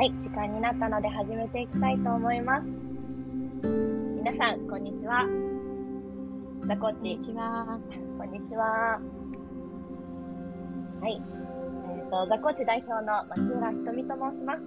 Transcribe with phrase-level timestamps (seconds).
[0.00, 2.68] はい、時間になったので始めていきたいと思います。
[4.16, 5.26] 皆さん、こんにちは。
[6.64, 6.98] ザコーチ。
[7.00, 7.78] こんにちは。
[8.16, 8.98] こんにちは。
[11.02, 11.12] はい。
[11.12, 14.62] えっ、と、ザコーチ代表の松浦ひとみと申します。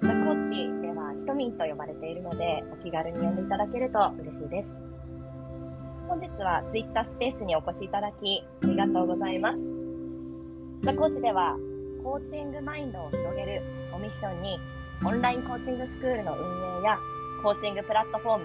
[0.00, 4.70] ザコーチではひとみんと呼ばれているので、お気軽に呼んでいただけると嬉しいです。
[6.08, 9.58] 本日はツイッタースペースにお越しいただき、ありがとうございます。
[10.84, 11.58] ザコーチでは、
[12.02, 14.60] コーチングマインドを広げるをミッションに、
[15.04, 16.98] オンラインコーチングスクールの運営や、
[17.42, 18.44] コーチングプラットフォーム、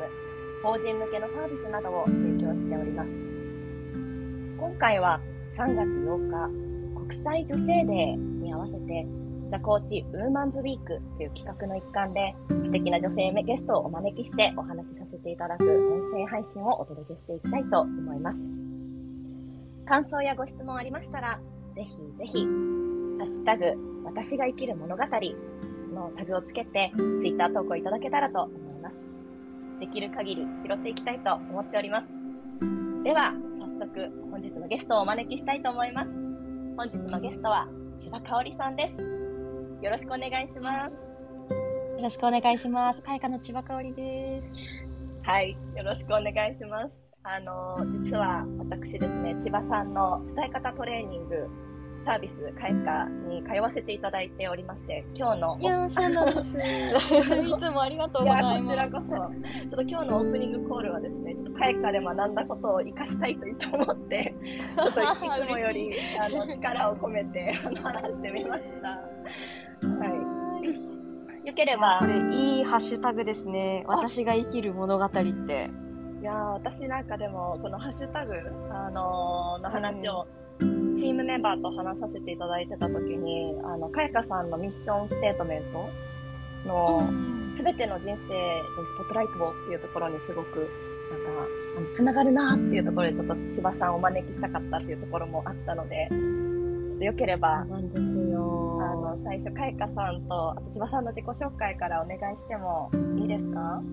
[0.64, 3.12] 法人向けのサービスなどを提供しております。
[4.58, 5.20] 今回は
[5.58, 9.06] 3月8日、国際女性デーに合わせて、
[9.50, 18.40] ザ・コーチウーマンズ・ウィークという企画の一環で、素敵な女性ゲストをお招きしてお話しさせていただく音声配信をお届けしていきたいと思います。
[19.86, 21.40] 感想やご質問ありましたら、
[21.74, 22.48] ぜひぜひ、
[23.20, 25.04] ハッシュタグ、私が生きる物語
[25.94, 29.06] のタグをつけて、ツイッター投稿いただけたらと思います。
[29.80, 32.08] できる限り拾っていきたいと思っております。
[33.04, 36.12] では、早速、本日のゲストをお招きしたいと思います。
[36.76, 37.68] 本日のゲストは、
[38.00, 38.96] 千葉香織さんです。
[39.82, 40.94] よろしくお願いします。
[40.94, 43.02] よろしくお願いします。
[43.04, 44.54] 開花の千葉香織です。
[45.22, 47.14] はい、よろしくお願いします。
[47.24, 51.48] あの、実は私ですね、千葉さんの伝え方トレーニング
[52.06, 56.58] サービス、開花に通わせていただいておりまして、今日のいやー、そうなんです。
[56.60, 58.54] いつもありがとうございます。
[58.54, 64.36] いやこちらこそ、ちょっと今日のオープニングコールはですね、ちょっと開花で学んだことを活かしたいと思って、
[64.76, 68.90] ちょっといつもよりあの力を込めてあの話してみました。
[68.90, 69.04] は
[71.44, 71.48] い。
[71.48, 73.84] よければこ、れいいハッシュタグですね。
[73.88, 75.70] 私が生きる物語って。
[76.22, 78.34] いやー私なんかでも、このハッシュタグ、
[78.72, 80.26] あのーの話を、
[81.04, 85.90] チームメンバーと話させていただいてた時に、あの、かやかさんのミッションステートメント
[86.66, 87.12] の、
[87.58, 88.26] すべての人生にス
[88.98, 90.70] ポットライトをっていうところにすごく、なんか、
[91.76, 98.02] あのつながるなっていうところでちょっと千葉さんをお招きしたかったっていうところもあったので、ちょっとよければ、そうなんです
[98.32, 98.80] よ。
[98.82, 103.84] あの、最初、かやかさんと、あと千葉さんの自己紹介からお願いしてもいいですか？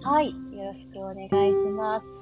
[0.00, 0.30] はい。
[0.30, 2.21] よろしくお願いします。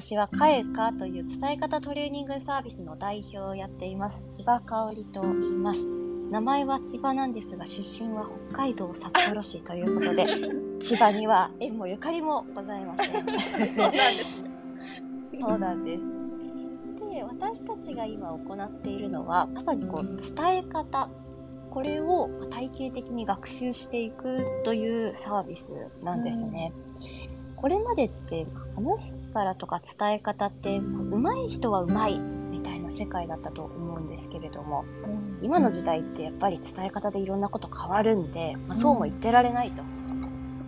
[0.00, 4.24] 私はカエカという伝え方トレーニングサービスの代表をやっています。
[4.36, 5.82] 千葉香織と言います。
[6.30, 10.24] 名前は千葉なんですが、出身は北海道札幌市ということで、
[10.78, 13.12] 千葉には縁もゆかりもございません。
[13.12, 14.50] そうなんですね。
[15.42, 16.04] そうなんです。
[17.10, 21.08] で、私たちが今行っているのは、まさにこう、伝え方。
[21.70, 25.72] これを体系的に学習していくというサービス
[26.04, 26.72] なんですね。
[27.60, 28.46] これまでって
[28.76, 34.84] 話す力とか伝え方って上手い人は上手いみたいな世界だったと思うんですけれども
[35.42, 39.82] 今の時代ってやっぱり伝え方でいろんなこと変わるんで、まあ、そうも言ってられないと、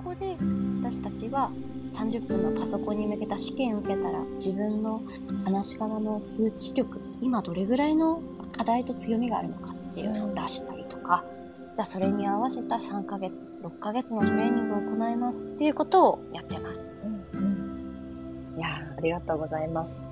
[0.02, 0.36] そこで
[0.82, 1.50] 私たちは
[1.92, 5.02] 30分のパソコンに向けた試験を受けたら自分の
[5.44, 8.20] 話し方の数値力今どれぐらいの
[8.56, 16.80] 課題と強みがあるのかっていうのを出したりとか、じゃあそれに合わせた3ヶ月6ヶ月のトレーニングを行いますっていうことをやってます。
[17.34, 20.10] うんいやありがとうございます。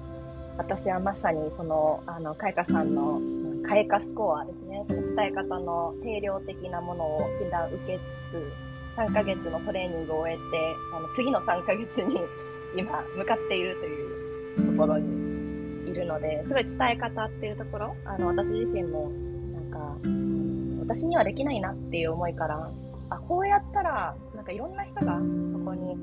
[0.56, 3.20] 私はまさにその、あの、かいかさんの、
[3.66, 8.52] かいかスコアですね、その伝え方の定量的なものを診断受けつつ、
[8.96, 10.42] 3ヶ月のトレーニングを終えて、
[10.96, 12.20] あの、次の3ヶ月に
[12.76, 19.10] 今、向かっているというところにいるので、すごい伝え方っていうところ、あの、私自身も、
[19.52, 19.96] なんか、
[20.88, 22.70] 私にはできないなっていう思いから、
[23.10, 25.96] あ、こうやったら、なんかいろんな人がそこに、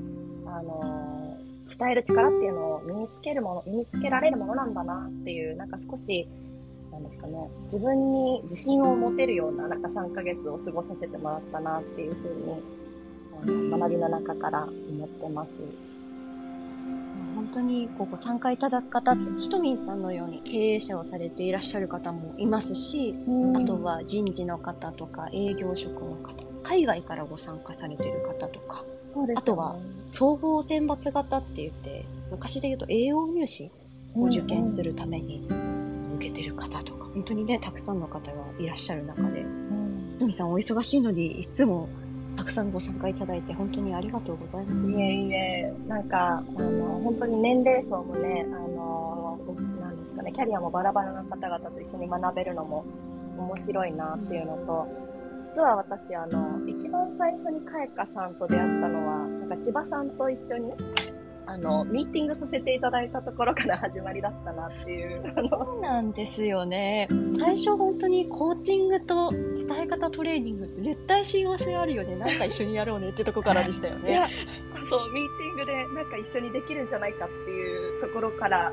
[0.46, 1.36] あの
[1.76, 6.28] 伝える力っていうのを身につけるもの、身につけられるものなんだなっていう、なんか少し、
[6.92, 12.62] なんですかね、自分に自信を持てるような、なんか3ヶ月を過ごさせてもらったなっていうふうに、
[13.42, 15.50] あの学びの中から思ってます。
[17.46, 23.14] 本当にこうご参加いただく方ってひとみんさんのように経営者をされていらっしゃる方もいますし、
[23.54, 28.84] あとは人事の方とか営業職の方海外からご参加されている方とか
[29.26, 29.34] ね。
[29.36, 29.76] あとは
[30.10, 33.70] 総合選抜型って言って昔で言うと栄養入試
[34.14, 35.46] を受験するために
[36.16, 40.08] 受けてる方とか、本当にねたくさんの方がいらっしゃる中でうん。
[40.12, 41.88] ひとみさんお忙しいのにいつも
[42.36, 44.90] たくさんご参加いただいて本当にありがとうございます。
[44.90, 49.38] いえいえ、なんか、あの、本当に年齢層もね、あの、
[49.80, 52.84] なんですかね、キャリアもバラバラな方々と一緒に学べるのも
[53.38, 54.86] 面白いなっていうのと、
[55.42, 60.72] 実は私、あの、一番最初にかえかさんと出会ったのは、なんか千葉さんと一緒に、
[61.48, 65.22] あの、ミーティングさせていただいたところから始まりだったなっていう。
[65.48, 67.08] そうなんですよね。
[67.38, 72.16] 最初本当にコーチングと伝え方トレーニングって絶対親和性あるよね。
[72.16, 74.34] なんか一緒にやろうねってとこからでしたよいやね。、
[74.90, 78.72] そう、ミーティングでなんか一緒にできるんじゃないかっていうところから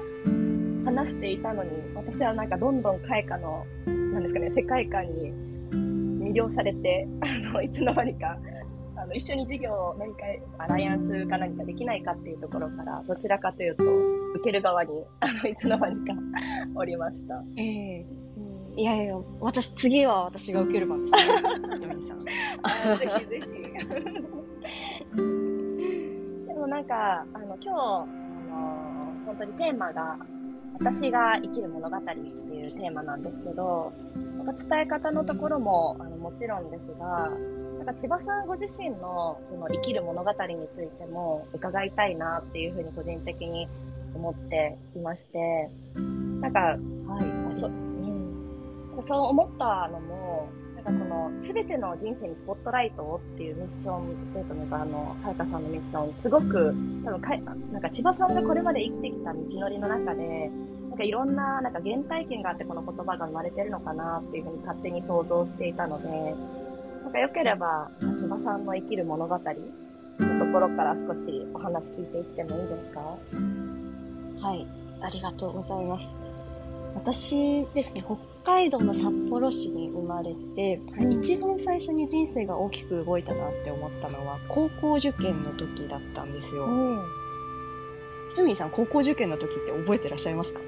[0.83, 5.31] 話していたのに、私はなんかどんどん開花の、なんですかね、世界観に
[5.71, 8.37] 魅了されて、あの、いつの間にか、
[9.03, 10.19] あの、一緒に授業を何か、
[10.59, 16.13] アライアンスか何かできないかっていうところから、どちらかというと、受ける側に、あの、いつの間にか
[16.73, 17.43] おりました。
[17.57, 18.05] ええ
[18.75, 21.33] いやいや、私、次は私が受ける番ですね。
[22.07, 22.23] さん。
[22.63, 23.47] あぜひぜひ。
[26.47, 28.07] でもなんか、あの、今日、あの、
[29.25, 30.17] 本当にテーマが、
[30.79, 33.93] 私が生きる物語っていうテーマなんですけど、
[34.37, 37.29] なんか伝え方のところも、あの、もちろんですが、
[37.83, 43.67] なんか千葉さんご自身の、その生きる物語についても伺いたいなっていうふうに個人的に
[44.15, 45.69] 思っていまして、
[46.39, 48.13] なんか、はい、そうですね。
[49.05, 50.47] そう思ったのも、
[50.77, 60.49] なんかこの、すべての人生にスポットライトをっていうミッションステートメント、あの、はるかさんのミッション、すごく、多分かい、なんか千葉さんがこれまで生きてきた道のりの中で、
[60.87, 66.33] なんかいろんな、なんか原体験があってこの言葉が生まれてるのかなっていうふうに勝手に想像していたので、
[67.03, 72.99] なんか良ければ、千葉さんの生きる物語のところから少しお話聞いていってもいいですか？
[74.41, 74.67] はい、
[75.01, 76.07] ありがとうございます。
[76.95, 86.67] 私ですね、北海道の札幌市に生まれて、うん一番最初に人生が大きく動いたなって思ったのは、高校受験の時だったんですよ。
[86.67, 87.01] ん。
[88.29, 90.61] ひとみさん、高校受験の時って覚えてらっしゃいますか？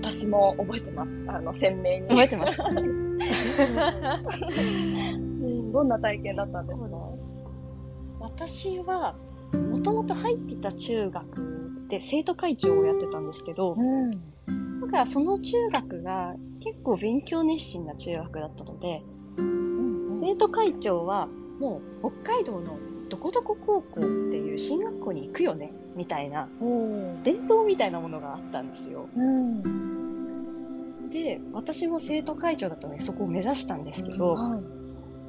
[0.00, 1.28] 私も覚えてます。
[1.30, 2.08] あの、鮮明に。
[2.08, 3.18] 覚えてますうん
[5.74, 6.86] どんな体験だったんですか？
[8.20, 9.16] 私は、
[9.70, 14.10] もともと入っていた中学で生徒会長をやってたんですけど、ん。
[14.80, 19.02] だからその中学が結構勉強熱心な中学だったので、
[20.22, 21.26] 生徒会長は
[21.58, 22.78] もう北海道の
[23.08, 27.22] どこどこ高校っていう進学校に行くよねみたいなうん。
[27.24, 29.08] 伝統みたいなものがあったんですよ。
[29.14, 31.10] うん。
[31.10, 34.83] で、私も生徒会長だったのでそこを目指したんですけど、はい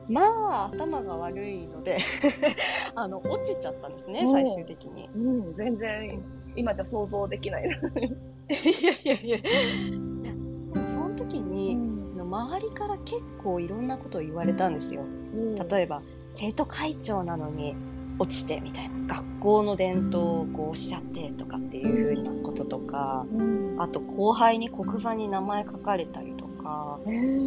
[0.09, 1.97] まあ頭が悪いので
[2.95, 5.09] あの落ちちゃったんですねおう最終的に。
[5.15, 6.23] うん、全然、
[6.55, 7.63] 今じゃ想像できない。
[7.63, 9.37] いやいやいや。
[9.37, 11.75] でもその時に、
[12.35, 15.03] 周りから結構いろんなことを言われたんですよ。
[15.69, 16.01] 例えば
[16.33, 17.75] 生徒会長なのに
[18.19, 23.75] 落ちてみたいな学校の伝統をこうしちゃってとかっていうふうなこととかうん。
[23.79, 26.99] あと後輩に黒板に名前書かれたりとか、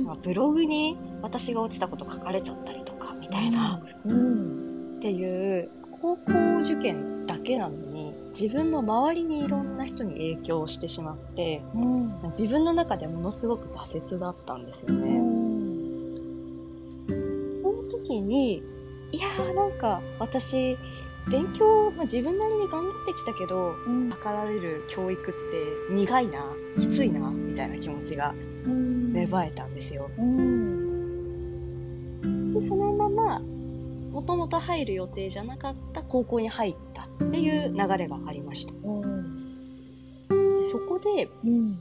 [0.04, 4.96] まあブログに私が落ちたこと書かれちゃったりとかみたいなうん。
[4.98, 5.70] っていう
[6.00, 12.12] 高校受験だけなのに自分の周りにいろんな人に影響してしまってうん。
[12.28, 15.20] 自分の中でものすごく挫折だったんですよね。
[17.62, 18.62] その時に、
[19.12, 20.76] いやーなんか私、
[21.30, 24.10] 勉強、まあ、自分なりに頑張ってきたけど、うん。
[24.10, 26.44] 測られる教育って苦いな、
[26.80, 28.34] きついな、みたいな気持ちが
[28.66, 29.12] うん。
[29.12, 30.10] 芽生えたんですよ。
[30.18, 30.67] うん。
[32.52, 33.40] で、そのまま、
[34.12, 38.72] もともと入る予定じゃなかった高校に入ったっていう流れがありました。
[38.84, 40.60] うん。
[40.60, 41.78] でそこで、うん。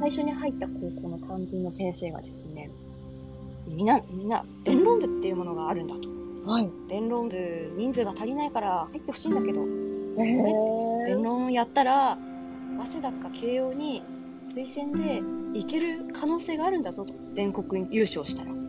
[0.00, 2.70] 最初に入った高校の担任の先生がですね、
[3.66, 6.08] みんな、みんな、弁論部っていうものがあるんだと。
[6.50, 6.68] はい。
[6.88, 7.36] 弁論部
[7.76, 9.60] 人数が足りないから入ってほしいんだけど、
[10.18, 12.18] え弁論やったら、
[12.78, 14.02] 早稲田か慶応に
[14.54, 15.22] 推薦で
[15.58, 17.14] 行ける可能性があるんだぞと。
[17.34, 18.59] 全国優勝したら。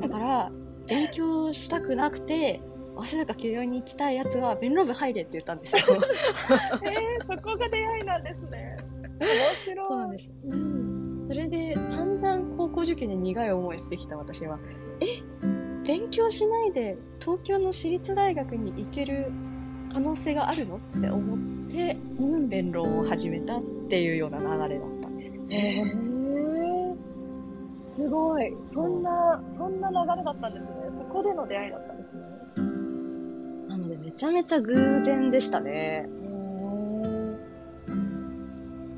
[0.00, 0.52] だから、
[0.88, 2.60] 勉強したくなくて、
[2.96, 5.82] 早稲田か慶応に行きたいやつは弁論部入れって言ったんですよ。
[6.84, 8.76] えー、そこが出会いなんですね。
[9.20, 9.28] 面
[9.64, 9.86] 白い。
[9.86, 10.34] そうなんです。
[10.44, 11.24] うん。
[11.28, 14.58] それで散々高校受験で苦い思いしてきた私は、
[15.00, 15.06] え
[15.86, 19.32] 勉強しないで東京の私立大学に行ける
[19.92, 20.76] 可能性があるの？
[20.76, 21.38] って思っ
[21.70, 22.48] て、うん。
[22.48, 25.82] 弁論を始めたっていうような流れだったんですね。
[25.96, 26.11] ー
[27.94, 28.54] すごい。
[28.72, 30.72] そんな、そんな流れだったんですね。
[30.96, 32.22] そこでの出会いだったんですね。
[33.68, 36.08] なのでめちゃめちゃ偶然でしたね。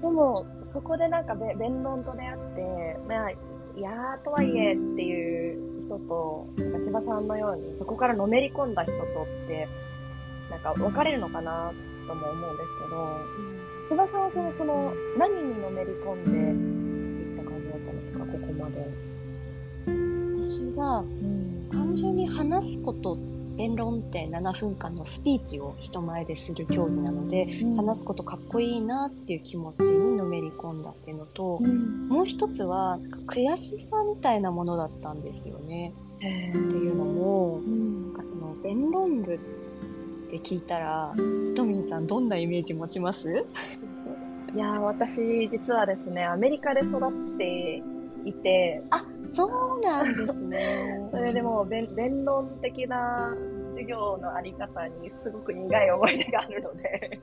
[0.01, 3.37] でも、そこでなんかべ弁論と出会って、まあ、い
[3.81, 9.03] やーとはいえっていう人と、なんか千葉さんのように、そこからのめり込んだ人とっ
[9.49, 9.69] て、
[10.51, 11.73] なんか分かれるのかな
[12.07, 13.19] とも思うんですけど、
[13.89, 16.74] 千葉さんはその、その、何にのめり込んで
[20.75, 21.05] ここまで。
[21.05, 21.69] 私はうん。
[21.71, 23.17] 単純に話すことっ
[23.57, 35.93] 弁論って7分間のスピーチを人前でする競技なので、話すことかっこいいなっていう気持ちにのめり込んだっていうのと、もう一つは悔しさみたいなものだったんですよね。
[36.19, 39.39] っていうのも、なんかその弁論部っ
[40.31, 43.47] て聞いたらひとみんさんどんなイメージ持ちます？
[44.55, 47.83] いやー私実はですねアメリカで育って
[48.25, 49.05] いてあ
[49.35, 51.01] そうなんですね。
[51.11, 53.35] それでもう弁弁論的な
[53.71, 57.21] 授業のあり方にすごく苦い思い出があるので。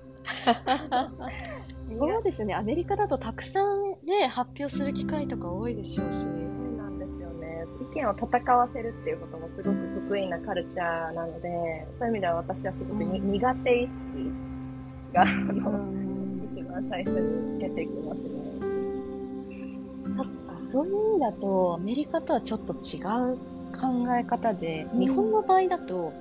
[1.98, 2.56] そうですね。
[2.56, 6.26] アメリカだとたくさんね発表する機会とか多いでしょうし。
[6.26, 6.32] そう
[6.78, 7.66] なんですよね。
[7.82, 9.78] 意見を戦わせるっていうこともすごく
[10.08, 13.32] 得意なカルチャーなのでそういう意味では私はすごくに、うん。
[13.32, 14.32] 苦手意識
[15.14, 16.48] があうの、ん。
[16.50, 18.81] 一番最初に出てきますね。
[20.68, 23.00] そういう意味だとアメリカとはちょっと違
[23.34, 23.38] う
[23.72, 26.14] 考え方で、うん日本の場合だと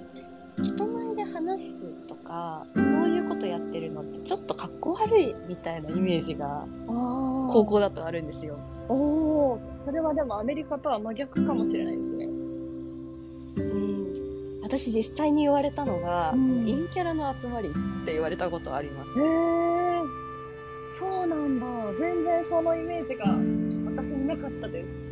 [0.62, 8.58] 人前で話すとかそういうことやってるのってちょっとかっこ悪いみたいなイメージが高高校だとあるんですよ。
[8.88, 12.24] おおー、それはでもアメリカとは真逆かもしれないですね。
[12.24, 17.72] うん、私実際に言われたのが、うん陰キャラの集まりっ
[18.04, 19.10] て言われたことあります。
[19.18, 20.02] へえ、
[20.98, 21.66] そうなんだ。
[21.98, 23.24] 全然そのイメージが
[23.96, 25.10] 私になかったです。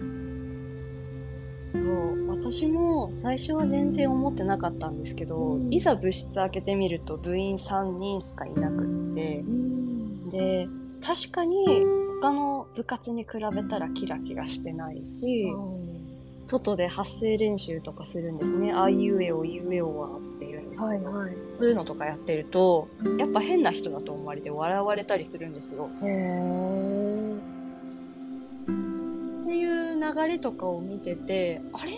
[1.73, 10.31] そう私も最初は全然思ってなかったんですけど、うんいざ部室開けてみると部員3人しかいなくってうん。
[10.31, 10.69] で
[11.05, 11.85] 確かに
[12.21, 15.53] 他の部活に比べたらキラキラしてないし、
[16.45, 18.73] 外で発声練習とかするんですね。
[18.73, 21.37] あいうえおいうえおはっていうんですけど、はいはい。
[21.59, 25.89] そういうのとかやってるとやっぱ変な人だと思われて笑われたりするんですよ。
[26.03, 26.98] へえ。
[29.99, 31.93] 流れとかを見ててあれ？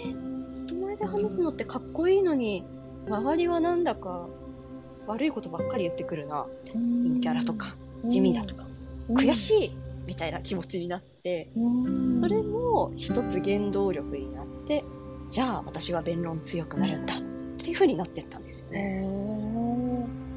[0.66, 2.64] 人前で話すのってかっこいいのに
[3.08, 4.26] 周りはなんだか
[5.06, 7.76] 悪いことばっかり言ってくるな陰キャラとか
[8.08, 8.66] 地味だとか、
[9.10, 9.76] 悔しい
[10.06, 14.84] みたいな気持ちになってうんそれも一つ原動力になって
[15.30, 17.18] じゃあ私は弁論強くなるんだっ
[17.62, 19.04] ていう風になってったんですよへね。
[19.04, 20.30] え。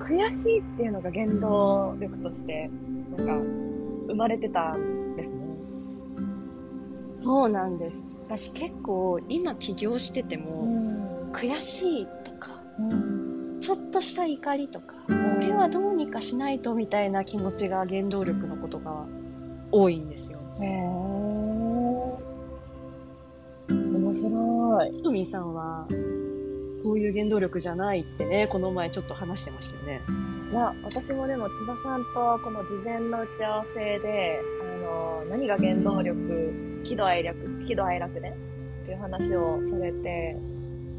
[0.00, 2.70] 悔しいっていうのが原動力として、
[3.16, 3.34] なんか、
[4.08, 5.39] 生まれてたんですね。
[7.20, 7.96] そうなんです
[8.26, 11.32] 私結構今起業してても、ん。
[11.32, 13.58] 悔しいとかうん。
[13.60, 19.04] ちょっとした怒りとか、これはどうにかしないとみたいな気持ちが原動力のことが
[19.70, 20.38] 多いんですよ。
[20.60, 20.70] へえ。
[23.74, 24.96] 面白い。
[24.96, 25.86] ひとみんさんは、
[26.82, 30.00] そういう原動力じゃないってね、この前ちょっと話してましたよね。
[30.50, 34.59] いや、私もでも千葉さんとこの事前の打ち合わせで、あ
[34.90, 38.36] の、何が原動力、喜怒哀楽、喜怒哀楽ね、
[38.82, 40.36] っていう話をされて、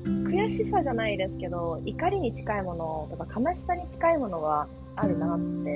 [0.03, 5.73] 悔しさじゃないですけど、怒りに近いものとか悲しさに近いものはあるなって思い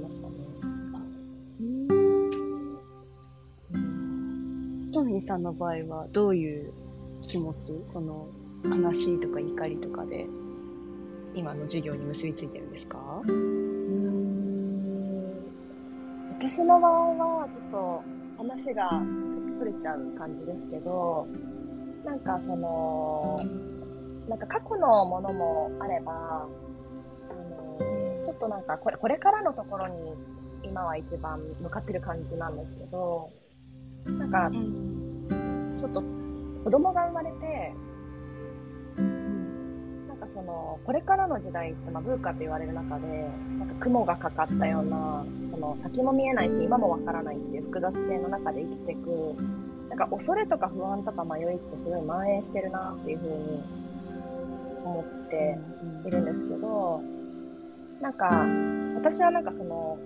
[0.00, 0.34] ましたね。
[4.86, 6.72] ひとみさんの場合はどういう
[7.22, 8.26] 気持ち、その
[8.64, 10.26] 悲しいとか怒りとかで、
[11.34, 13.22] 今の授業に結びついてるんですか？
[16.48, 18.02] 私の場合はちょっと
[18.38, 21.28] 話がちょっと取れちゃう感じですけど、
[22.06, 23.38] なんかその、
[24.30, 26.48] なんか過去のものもあれば、
[27.28, 30.14] あの、ちょっとなんかこれ、これからのところに
[30.62, 33.28] 今は一番向かってる感じなんですけど、
[34.06, 36.02] なんかちょっと
[36.64, 37.74] 子供が生まれて、
[40.34, 49.08] その、これからの時代って、まあ、ブーカと言われる中で、なんか雲がかかったような、その先も見えないし、今もわからないっていう複雑性の中で生きていく、
[49.88, 53.62] なんか恐れとか不安とか迷いってすごい蔓延してるなっていうふうに
[54.84, 55.58] 思って
[56.06, 57.00] いるんですけど、
[58.00, 58.46] なんか、
[58.96, 59.98] 私はなんかその、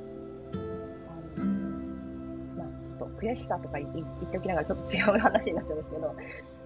[3.22, 6.02] 悔しさとか言言っておきながらちょっと違う話になっちゃうんですけど、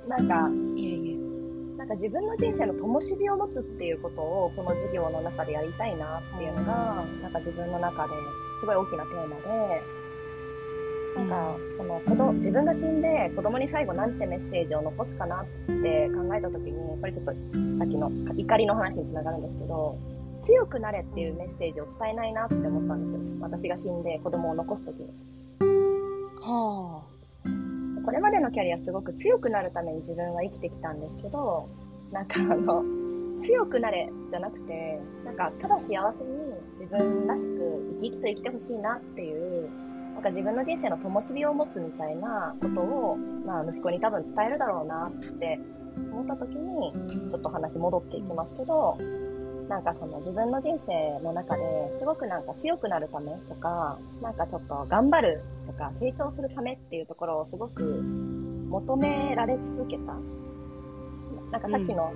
[0.08, 1.25] なんか、いえいえ。
[1.86, 8.14] なんか自分の人生の灯火を持つっていうことをこの授業の中でやりたいなっていうのが、なんか自分の中で
[8.60, 9.82] すごい大きなテーマで、
[11.14, 17.36] なんかその子供自分が死んで子供に最後なんてメッセージを残すかなって考えた時に、これちょっとさ
[17.84, 19.96] っきの怒りの話につながるんですけど、
[20.44, 23.42] 強くなれっていうメッセージを伝えないなって思ったんですよ。
[23.42, 25.08] 私が死んで子供を残す時に。
[26.40, 27.15] は
[28.06, 31.68] これまでのキャリアすごく強くなるために自分は生きてきたんですけど、
[32.12, 32.84] なんかあの、
[33.44, 36.30] 強くなれじゃなくて、なんかただ幸せに
[36.74, 39.68] 自分らしく生き生きと生きてほしいなっていう、
[40.14, 45.58] なんか自分の人生の灯火を持つみたいなことを、まあ息子に多分伝えるだろうなって
[46.12, 46.92] 思った時に、
[47.28, 48.96] ちょっと話戻っていきますけど、
[49.68, 51.62] なんかその自分の人生の中で
[51.98, 60.14] すごくなんか強くなるためとか、なんかちょっと頑張るとか成長するためっていうところをすごく求められ続けた。
[61.50, 62.12] なんかさっきの,、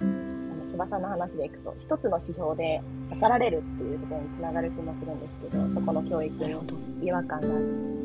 [0.00, 6.56] あの千葉さんの話でいくと、一つの指標で測られるっていうところにつながる気もするんですけど、そこの教育に
[7.02, 7.98] 違和感がある。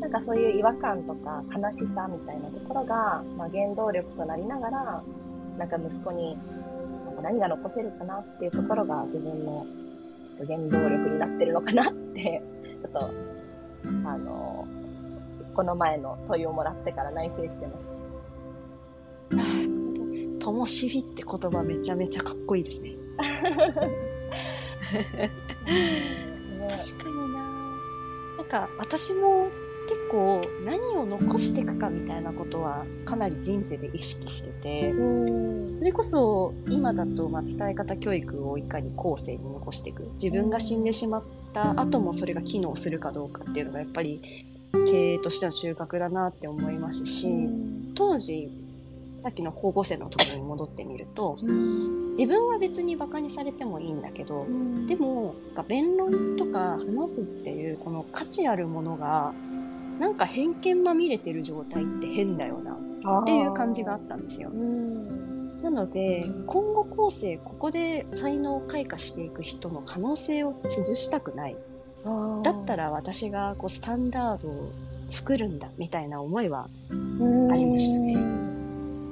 [0.00, 5.02] なんかそういう違和感とか悲しさみたいなところが、まあ、原動力となりながら、
[5.58, 6.36] なんか息子に
[7.26, 9.66] 何が残せるかなっていうところが自分の
[10.28, 12.40] ちょっと原動力になってるのかなって、
[12.80, 13.00] ちょっと、
[14.04, 14.64] あの、
[15.52, 17.90] この前の問いをもらってから内省してまし
[19.30, 19.36] た。
[19.36, 19.92] なるほ
[20.38, 20.38] ど。
[20.38, 22.90] ともしびって言葉めちゃめちゃかっこいいですね。
[25.10, 25.30] ね
[26.70, 27.40] 確かにな
[28.36, 29.48] なんか私も
[29.86, 35.78] 結構何を残していくかみたいなことはかなり人生で意識しててうん。
[35.78, 44.20] それこそ今だとまあ伝え方教育をいかに後世に残していく自分が死んでしまった後もそれが機能するかどうかっていうのがやっぱり
[44.72, 47.28] 経営としての中核だなって思いますし
[47.94, 48.50] 当時
[49.22, 54.46] さっきの高校生のところに戻ってみると自分は別にバカにされてもいいんだけど
[54.86, 55.34] でも
[55.66, 59.34] 弁論とか話すっていうこの価値あるものが
[59.98, 62.76] なんか偏見まみれてる状態って変だよな。
[63.22, 64.50] っていう感じがあったんですよ。
[64.52, 64.56] う。
[64.56, 65.62] ん。
[65.62, 71.56] なので今後後世ここで才能を開花していく人の可能性を潰したくない。
[72.42, 74.70] だったら私がこうスタンダードを
[75.10, 78.16] 作るんだみたいな思いはあありましたね。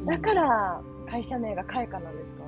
[0.07, 2.45] だから会社名が開花なんですか？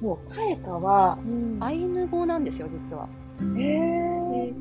[0.00, 1.58] そうカエカはうん。
[1.60, 3.08] アイヌ語なんですよ実は。
[3.56, 4.54] へえで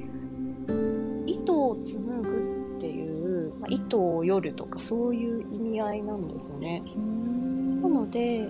[1.61, 6.83] 糸を紡ぐっていう、まあ、糸を夜とかそういう意味合いなんですよね。
[7.81, 8.49] なので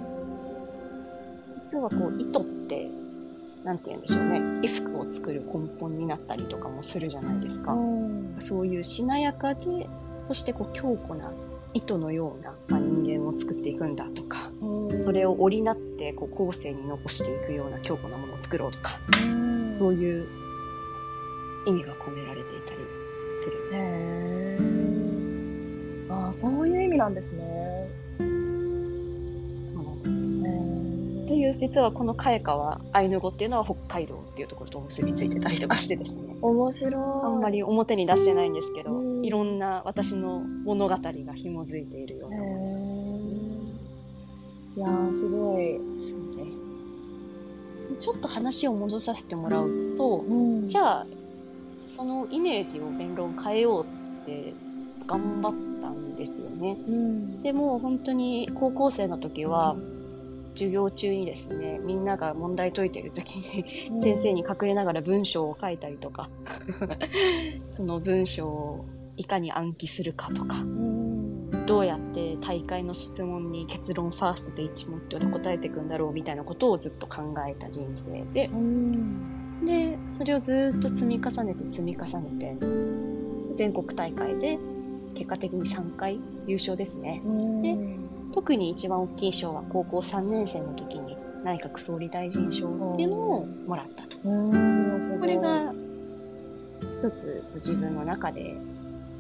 [1.57, 2.89] 実はこう糸って
[3.63, 4.39] なんて言うんでしょうね。
[4.67, 7.75] 衣服を作る根本になったりとかもするじゃないですか。
[8.39, 9.89] そういうしなやかで
[10.27, 11.31] そしてこう強固な
[11.73, 14.49] 糸のような、まあ、人間を作っていくんだとか
[15.05, 18.99] それを織りなってこう後世に残していくような強固なものを作ろうとか
[19.79, 20.27] そういう
[21.65, 23.00] 意味が込められていたり
[23.41, 23.75] するんです。
[23.75, 26.13] へー。
[26.13, 27.87] ああそういう意味なんですね。
[29.63, 30.21] そうなんですよ。
[31.25, 36.35] っていう実はこのカエカはアイヌ語っていうのは北海道っていうところと結びついてたりとかしてですね。
[36.41, 36.93] 面白い。
[36.93, 39.25] あんまり表に出してないんですけどうん。
[39.25, 44.77] いろんな私の物語が紐づいているようへなものー。
[44.77, 46.65] いやーすごい、そうです。
[47.99, 50.67] ちょっと話を戻させてもらうとうん。
[50.67, 51.07] じゃあ
[51.95, 54.53] そのイメージを弁論変えようって
[55.07, 56.77] 頑張ったんですよね。
[56.87, 57.41] うん。
[57.41, 59.75] でも本当に高校生の時は
[60.53, 66.29] 授業中にですねみんなが問題解いてる時に先生に隠れながら文章を書いたりとか
[67.65, 68.85] その文章を
[69.17, 71.65] いかに暗記するかとかうん。
[71.65, 78.47] どうやって大会の質問に結論ファーストで一問一答で答えていくんだろうみたいなことをずっと考えた人生で。
[78.47, 84.57] うんでそれをずっと積み重ねて積み重ねて全国大会で
[85.13, 87.21] 結果的に3回優勝ですね
[87.61, 87.77] で
[88.33, 94.17] 特に一番大きい賞は高校3年生の時に内閣総理大臣賞っていうのをもらったと。
[94.19, 95.73] これが
[96.81, 98.55] 一つ自分の中で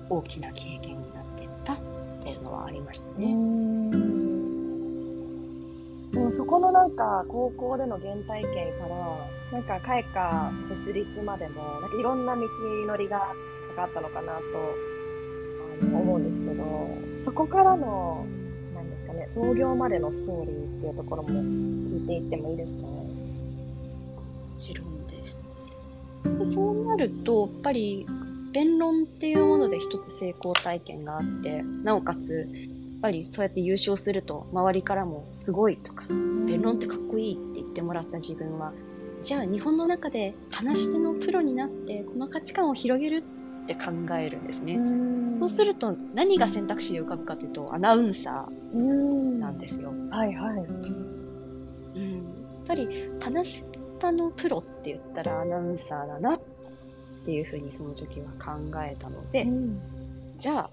[0.09, 1.77] 大きな経験になっていったっ
[2.23, 3.33] ていうのはありましたうね。
[3.33, 3.91] ん
[6.11, 8.95] でもそこのなんか高校での原体験から
[9.51, 12.41] なんか開花設立までもなんかいろんな道
[12.87, 13.19] のりが
[13.75, 14.41] かかったのかなと
[15.95, 18.25] 思うんですけどそこからの
[18.73, 22.87] なんですかね創業までのストーリーっていうところも聞いていってもいいですかね？
[22.87, 23.03] も
[24.57, 25.39] ちろんです。
[26.23, 28.05] でそうなるとやっぱり
[28.53, 38.71] 弁論っていうもので一つ成功体験があってなおかつやっぱりそうやって優勝すると周りからもすごいとか弁論ってかっこいいって言ってもらった自分は
[39.21, 44.79] じゃあ日本の中で話し手のプロになってこの価値観を広げるって考えるんですね。
[45.39, 49.93] そうすると何が選択肢で浮かぶかというとアナウンサーうんなんですよ。
[50.09, 50.63] はいはい。
[51.93, 53.63] うん、やっぱり話し
[53.99, 56.39] 方のプロって言ったらアナウンサーだなっ
[57.23, 58.51] ていうふうにその時は考
[58.83, 59.81] えたので、うん
[60.37, 60.69] じゃあ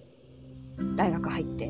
[0.96, 1.68] 大学入って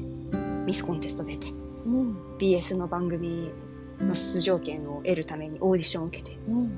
[0.64, 3.50] ミスコンテスト出てうん BS の番組
[4.00, 6.70] の出場権を得るためにオーディションを受けてうん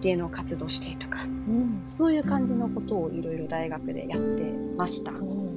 [0.00, 4.42] 芸能活動してとかうんそういう感じのことをいろいろ大学でやって
[4.76, 5.10] ました。
[5.10, 5.50] うん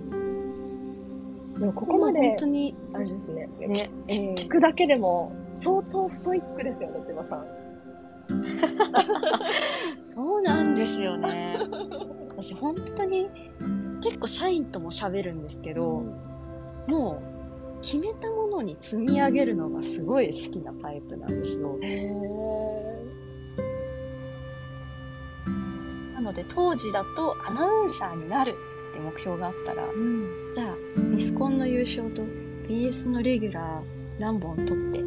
[1.59, 7.45] でもここまで、本当に、あれですね、ね、えー聞くだけでも相当ストイックですよね、千葉さん。
[10.01, 11.57] そうなんですよね。
[12.29, 13.29] 私本当に
[14.01, 16.03] 結構社員とも喋るんですけど、
[16.87, 17.32] もう
[17.83, 21.77] 決めたものに積み上げるのがすごい好きなタイプなんですよ。
[26.13, 28.55] なので当時だとアナウンサーになる
[28.91, 29.83] って目標があったら、
[30.55, 32.23] じゃあミスコンの優勝と
[32.69, 35.03] BS のレギュラー何本取って、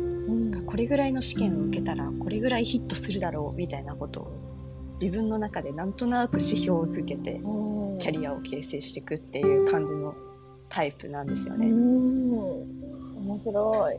[0.66, 7.40] これぐらいの試験を受けたらこれぐらいヒットするだろうみたいなことを自分の中でなんとなく指標をつけて
[8.00, 10.14] キャリアを形成していくっていう感じの
[10.68, 11.66] タイプなんですよね。
[11.66, 12.26] うん
[13.26, 13.96] 面白い。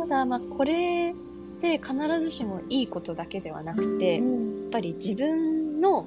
[0.00, 1.14] ただまあこれ
[1.58, 4.24] って必ずしもいいことだけではなくて、やっ
[4.70, 6.06] ぱり自分の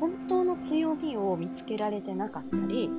[0.00, 2.90] 本当の強みを見つけられてなかったり、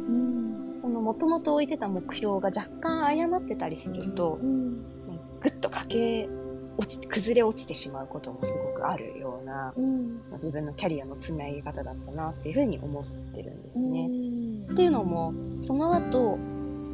[0.81, 4.39] その元々置いてた目標が若干誤ってたりすると、
[5.41, 6.44] ぐっと駆け
[6.77, 9.73] 落ち、崩れ落ちてしまうこともすごくあるような、
[10.33, 14.07] 自分のキャリアの積み上げ方だったなっていうふうに思ってるんですね。
[14.71, 16.37] っていうのも、その後、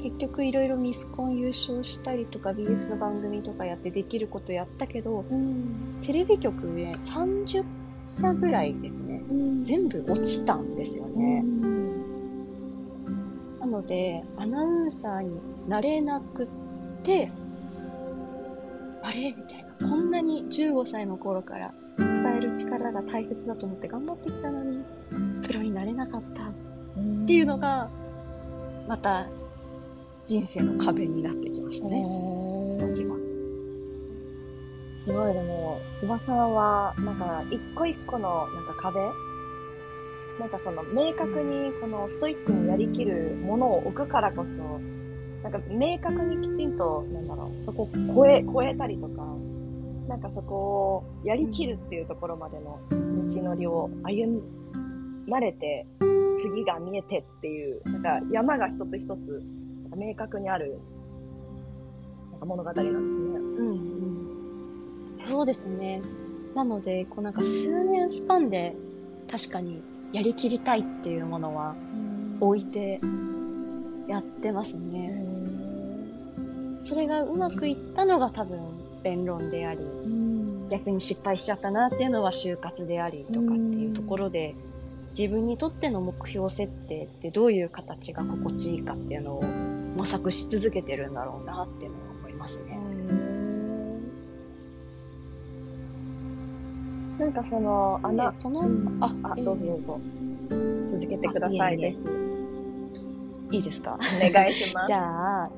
[0.03, 5.23] 結局いろいろミスコン優勝したりとか BS の番組とかやってできることやったけど、
[6.03, 7.63] テレビ局で30
[8.19, 9.21] 社ぐらいですね、
[9.63, 11.45] 全部落ちたんですよね。
[13.59, 16.47] なので、アナウンサーになれなくっ
[17.03, 17.31] て、
[19.03, 19.31] あれ？
[19.31, 19.60] みたいな。
[19.81, 24.83] こんなに15歳の頃から伝える力が大切だと思って頑張ってきたのに、
[25.45, 27.89] プロになれなかったっていうのが、
[28.87, 29.27] また
[30.27, 32.05] 人生の壁になってきましたね。
[32.79, 33.17] は。
[35.07, 38.99] すごい、でも、千葉さんは、なんか、一個一個の、なんか壁
[40.39, 44.79] なんかその、明確に、このストイックにやりきるものを置くからこそ、
[45.43, 49.25] なんか、明確にきちんと、なんだろう、そこを超え、超えたりとか、
[50.07, 54.41] なんかそこをやりきるっていうところまでの道のりを歩
[55.27, 55.85] まれて、
[56.41, 59.43] 次が見えてっていう、なんか山が一つ一つ、
[59.95, 60.79] 明確にある、
[62.31, 62.95] なんか物語なんですね。
[63.57, 65.17] うんうん。
[65.17, 66.01] そうですね。
[66.55, 68.75] なので、こうなんか数年スパンで
[69.29, 71.75] 確かにやりきりたいっていうものは
[72.41, 72.99] 置いて
[74.07, 75.23] やってますね。
[76.85, 78.59] それがうまくいったのが多分
[79.03, 79.81] 弁論であり、
[80.69, 84.55] 逆に失敗しちゃったなっていうのは就活でありとかっていうところで、
[85.17, 92.79] 自分にとっての目標設定ってどういう形が心地いいかっていうのを模索し続けてるんだろうなっていうのは思いますね。
[97.19, 98.63] なんかその、あな、でその、
[99.01, 99.99] あ、ああ、どうぞどうぞ。
[100.87, 101.95] 続けてください、あいえ
[103.51, 103.97] いですか？
[104.01, 104.27] ひ。
[104.29, 104.87] お願いします。
[104.87, 105.49] じゃあ、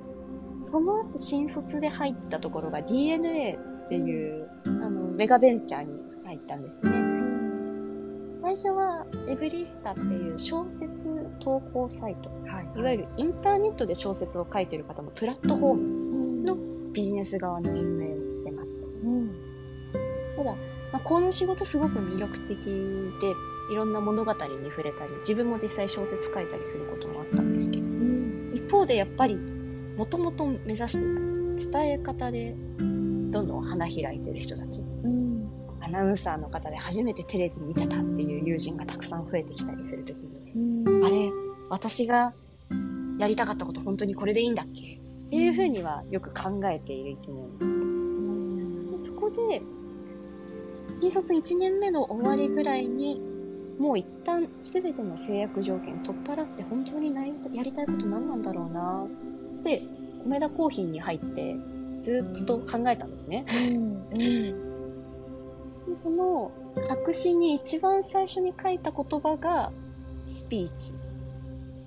[0.73, 5.91] その後新卒で入ったところが DNA っていう、あの、メガベンチャーに
[6.25, 6.91] 入ったんですね。
[8.41, 10.89] 最初はエブリスタっていう小説
[11.39, 16.57] 投稿サイト、はいいわゆるインターネットで小説を書いてる方のプラットフォームの
[16.91, 18.69] ビジネス側の運営をしてます。
[19.03, 19.31] うん。
[20.35, 20.55] ただ、
[20.91, 22.71] まあ、この仕事すごく魅力的で、
[23.71, 24.39] いろんな物語に
[24.71, 28.51] 触れたり、自分も実際小説書いたりすることもあったんですけど、うん。
[28.55, 29.52] 一方でやっぱり、
[29.97, 35.49] もともと目指してた伝え方で、どんどん花開いてる人たち、うん。
[35.81, 41.05] アナウンサーの方で初めてテレビに出たっていう友人がたくさん増えてきたりするときに、うん。
[41.05, 41.29] あれ、
[41.69, 42.33] 私が
[43.19, 44.95] やりたかったこと本当にこれでいいんだっけ？
[44.95, 49.61] っていうふうにはよく考えている一年でそこで、
[51.01, 53.19] 新卒1年目の終わりぐらいに、
[53.79, 59.07] もう一旦全ての制約条件取っ払って本当に何やりたいこと何なんだろうな
[59.63, 59.81] って、
[60.25, 61.55] 米田コーヒーに入って
[62.01, 63.45] ずっと考えたんですね。
[64.11, 64.63] うん。
[65.87, 66.51] でその
[66.89, 69.71] 白紙に一番最初に書いた言葉が、
[70.27, 70.93] スピーチ、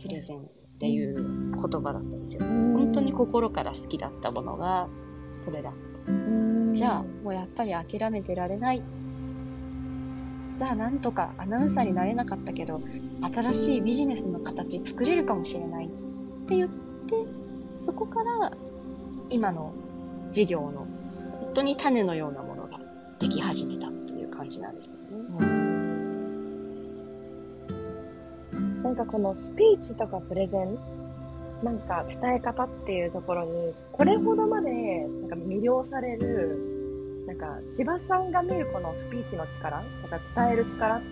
[0.00, 0.42] プレゼンっ
[0.78, 2.42] ていう言葉だったんですよ。
[2.42, 4.88] 本当に心から好きだったものが、
[5.42, 5.76] それだった。
[6.74, 8.82] じゃあ、もうやっぱり諦めてられない。
[10.58, 12.80] じゃあ、なんとかアナウンサーになれなかったけど、
[13.34, 15.88] 新しいビジネスの形作れるかもしれないっ
[16.46, 16.76] て言って、
[17.16, 17.45] そ
[17.96, 18.52] こから
[19.30, 19.72] 今の
[20.30, 20.86] 事業の
[21.40, 22.78] 本当に種のようなものが
[23.18, 24.96] でき始めたっていう感じなんですよね。
[28.82, 30.78] なんかこのスピーチとかプレゼン、
[31.64, 34.70] なんか伝え方っていうところに、これほどまで
[35.22, 41.06] なんか魅了される、なんか千葉さんが見るこのスピーチの力、なんか伝える力って、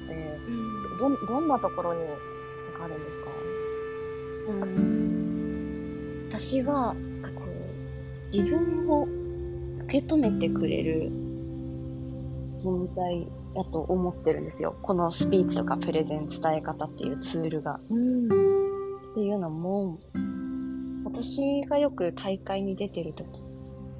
[1.00, 2.08] ど、どんなところになん
[2.78, 3.30] かあるんですか？
[4.46, 5.13] うん、
[6.36, 6.96] 私は
[7.36, 9.06] こう自分を
[9.84, 11.08] 受け止めてくれる
[12.58, 14.74] 人材だと思ってるんですよ。
[14.82, 17.78] このスピーチとかプレゼン伝え方っていうツールが。
[17.88, 18.26] うん。
[18.26, 20.00] っていうのも、
[21.04, 23.46] 私がよく大会に出てる時、やっ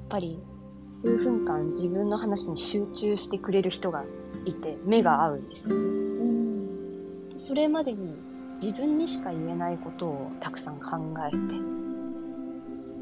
[0.09, 0.37] ぱり
[1.05, 4.03] 数分間自分の話に集中してくれる人が
[4.43, 5.81] いて、目が合うんですよね。
[5.81, 7.39] うん。
[7.39, 8.13] それまでに
[8.61, 11.84] 自分にしか言えないことをたくさん考えて、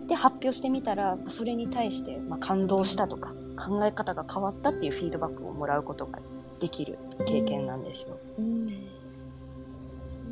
[0.07, 6.19] で、発表してみたら、それに対して、まあ、感動したとか、考え方が変わったっていうフィードバックをもらうことが
[6.59, 8.17] できる経験なんですよ。
[8.37, 8.67] うん。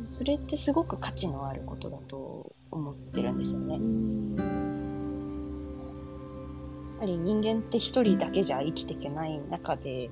[0.07, 3.73] それってすごく価値のあることだと思ってるんですよね。
[3.73, 3.81] やっ
[6.99, 10.09] ぱり人間って一人だけじゃ生きていけない中で、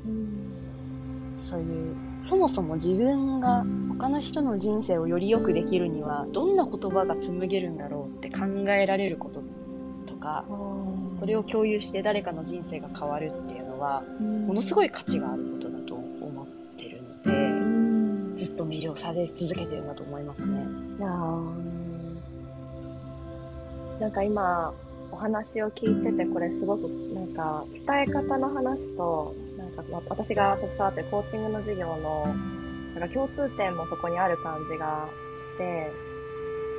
[1.49, 9.41] そういう、そもそも自分が他の人の人生をより良くできるには、どんな言葉が紡げるんだろうって考えられること
[10.06, 10.45] とか、
[11.19, 16.47] それを共有して誰かの人生が変わるっていうのは、ものすごい価値があることだと思っ
[16.78, 20.67] てるので、ずっと魅了され続けてるんだと思いますね。
[20.97, 21.69] いやー。
[23.99, 24.73] なんか今
[25.12, 29.36] お話を聞いててこれすごくなんか伝え方の話と
[30.10, 32.26] 私が携わってるコーチングの授業の
[32.96, 35.92] なんか共通点もそこにある感じがして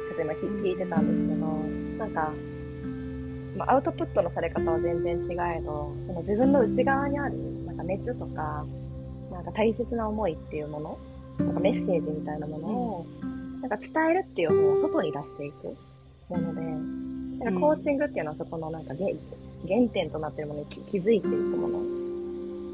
[0.09, 1.47] ちょっと今聞聞いてたんですけど
[1.99, 2.33] なんか、
[3.57, 7.37] まあ、アウトプットのされ方は全然違えどその自分の内側にある
[7.67, 8.67] なんか熱とか
[9.31, 10.99] なんか大切な思いっていうもの
[11.39, 13.07] とかメッセージみたいなものを、
[13.63, 15.77] なんか伝えるっていう方を外に出していく
[16.29, 16.61] もので、
[17.45, 19.09] なんかコーチングっていうのはそこのなんか原
[19.67, 22.10] 原点となっているものに気気づいていくもの。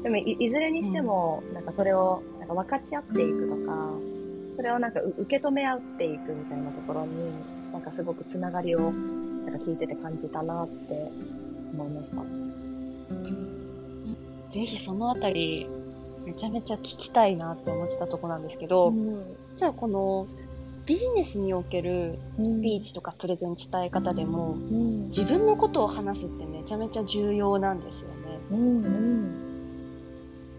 [0.07, 3.91] でもいいずれにしても、なんかそれをなんか分かち合っていくとか、
[4.55, 7.33] それをなんかう受け止め合っていくみたいなところに、
[7.73, 11.11] なんかすごくつながりをなんか聞いてて感じたなって
[11.73, 12.23] 思いました。
[14.53, 15.67] ぜひそのあたり、
[16.25, 18.93] めちゃめちゃ聞きたいなって思ってたとこなんですけど、
[19.57, 20.25] 実はこの
[20.85, 25.05] ビジネスにおけるスピーチとかプレゼン伝え方でも、うん。
[25.07, 28.15] 自分のことを話すってめちゃめちゃ重要なんですよね。
[28.51, 29.46] うんうん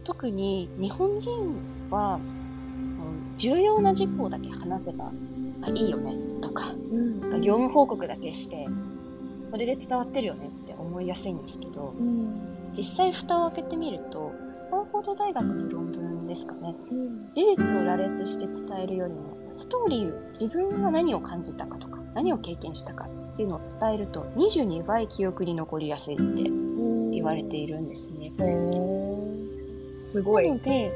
[0.09, 1.57] 特に日本人
[1.91, 2.39] は、うん
[3.37, 5.13] 重要な事項だけ話せば
[5.63, 7.21] あいいよねとか、うん。
[7.41, 8.67] 業務報告だけして、
[9.49, 12.73] それで伝わってるよねって思いやすいんですけど、うん。
[12.77, 14.33] 実際蓋を開けてみると、
[14.67, 16.75] スタンフォード大学の論文ですかね。
[16.91, 17.31] うん。
[17.33, 26.43] 事実を羅列して伝えるよりも、ストーリー、自分が何を感じたかとか、何を経験したかっていうのを伝えると、22倍記憶に残りやすいって
[27.13, 28.33] 言われているんですね。
[30.13, 30.49] すごい。
[30.49, 30.93] なので、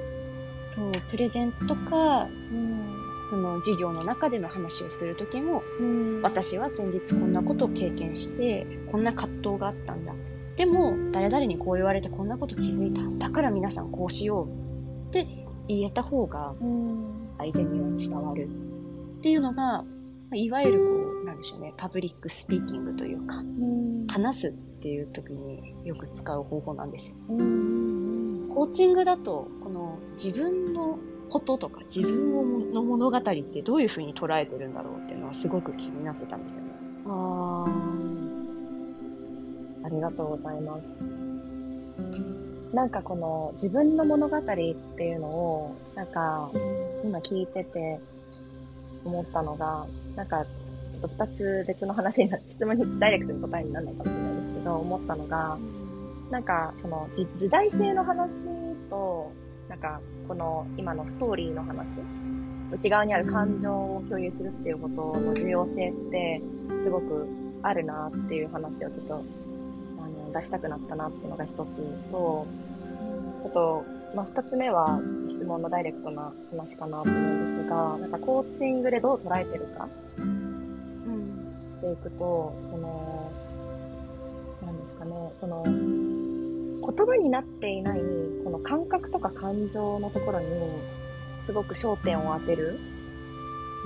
[0.75, 2.93] そう、プレゼンとか、うん
[3.31, 10.15] その授業の中での話をするときも、うん私は先日こんなことを経験して、こんな葛藤があったんだ。
[10.57, 13.01] でも、誰々にこう言われてこんなこと気づいた。
[13.19, 15.27] だから皆さんこうしようって
[15.67, 18.49] 言えた方がうん相手には伝わる
[19.19, 19.85] っていうのが、ま
[20.33, 20.85] あいわゆるこ
[21.23, 27.15] う、なんでしょうね、パブリックスピーキングというか、うん話すっていう時によく使う方法なんですよ。
[28.55, 36.69] コーチングだと、この自分のこととか自分をの物語ってどういう風に捉えてるんだろうっていうのはすごく気になってたんですよね。
[37.07, 40.99] あーありがとうございます。
[42.73, 46.51] なんかこの自分の物語っていうのをなんか
[47.05, 47.99] 今聞いてて
[49.05, 49.87] 思ったのが
[50.17, 55.59] なんかちょっと2つ別の話になって質問にダイレクトに答えにならないかもしれないですけど思ったのが
[56.33, 58.49] なんかその時時代性の話
[58.89, 59.31] と
[59.69, 62.01] なんかこの今のストーリーの話
[62.73, 67.29] 内側にある感情を共有するっていうことの重要性ってすごく
[67.63, 69.21] あるなっていう話をちょっとあ
[70.09, 71.57] の出したくなったなっていうのが一つ
[72.11, 72.47] と
[73.45, 80.43] あと、まあ、二つ目は質問のダイレクトな話かなと思うんですがなんかコーチングでどう捉えてるかうん。
[81.77, 83.31] っていくと、その、
[84.65, 85.65] なんですかね、その、
[86.83, 88.01] 言葉になっていない、
[88.45, 90.47] この感覚とか感情のところに、
[91.47, 92.79] すごく焦点を当てる、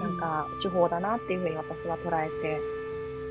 [0.00, 2.60] なんか、手法だなっていうふうに私は捉えて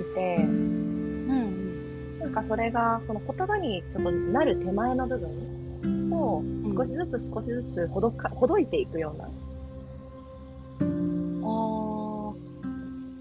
[0.02, 2.20] いて、うん。
[2.20, 6.44] なんかそれが、その言葉にちょっとなる手前の部分を、
[6.76, 9.32] 少しずつ少しずつほどか、ほどいていくような、ああ。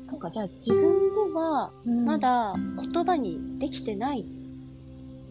[0.08, 2.54] そうか、じゃあ自分ではまだ
[2.92, 4.24] 言葉にできてない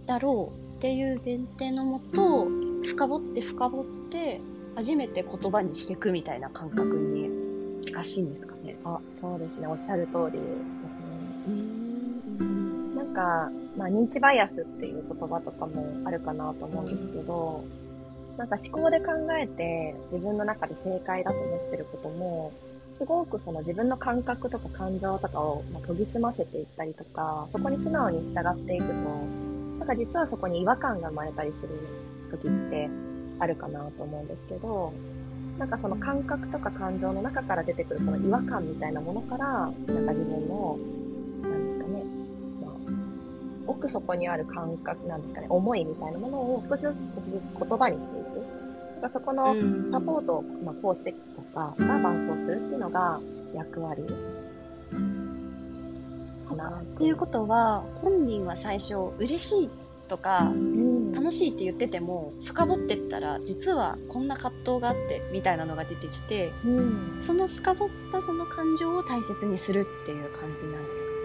[0.05, 2.45] だろうっていう前提のもと、
[2.83, 4.41] 深掘って深掘って、
[4.75, 8.75] 初めて言葉にしていくみたいな感覚に近しいんですかね。
[8.83, 9.67] あ、そうですね。
[9.67, 11.03] おっしゃる通りですね。
[11.47, 11.51] う
[12.43, 12.95] ん。
[12.97, 17.63] なんか、まあ、認知バイアスっていう言葉とかもあるかなと思うんですけど、
[18.37, 22.51] なんか思考で考えて自分の中で正解だと思ってることも、
[22.97, 28.93] すごくその自分の感覚とか感情とかをまあ研ぎ澄ませていったりとか、そこに素直に従っていくと、
[29.83, 31.69] なんか実はそこに違和感が生まれたりする
[32.31, 32.89] 時って
[33.37, 34.93] あるかなと思うんですけど、
[35.59, 39.73] なんかその感覚とか感情の中から出てくるこの違和感みたいなものから、なん
[40.05, 40.77] か自分の、
[41.41, 42.03] なんですかね、
[42.63, 42.71] まあ、
[43.67, 48.27] 奥底にある感覚なんですかね、思いみたいなものを少しずつ少しずつ言葉にしていく。
[48.93, 49.53] なんかそこの
[49.91, 53.19] サポートを、まあ、コーチとかが伴走するっていうのが
[53.53, 54.13] 役割か
[56.69, 56.77] な。
[56.77, 59.69] っていうことは、本人は最初、嬉しい
[60.07, 71.23] とか、うん楽しいって言ってても、深掘ってったら、実はこんな葛藤があって、みたいなのが出てきて、うん、その深掘ったその感情を大切にするっていう感じなんですかね。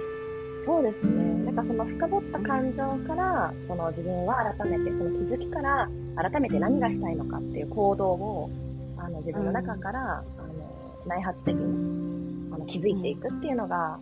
[0.64, 1.44] そうですね。
[1.44, 8.50] なんかその深掘った感情から、その自分は改めて、その気づきから、改めて何がしたいのかっていう行動を、
[8.98, 13.98] あの自分の中から、あの内発的にあの気づいていくっていうのが、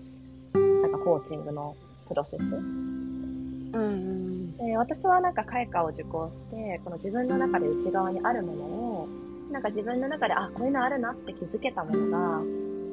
[0.86, 1.74] なんかコーチングの
[2.06, 2.42] プロセス？
[2.42, 9.08] うんうんで私はなんか開花を受講して、この自分の中で内側にあるものを、
[9.50, 12.40] なんか自分の中で、あ、こういうのあるなって気づけたものが、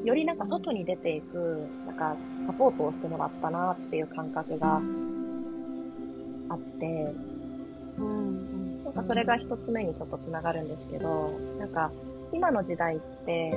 [0.03, 4.81] よりなんか外に出ていく、なんかサポートをしてもらったなっていう感覚が
[6.49, 7.13] あって、
[8.01, 8.83] ん。
[8.83, 11.91] なんかそれが一つ目にちょっとつながるんですけど、なんか
[12.33, 13.51] 今の時代って、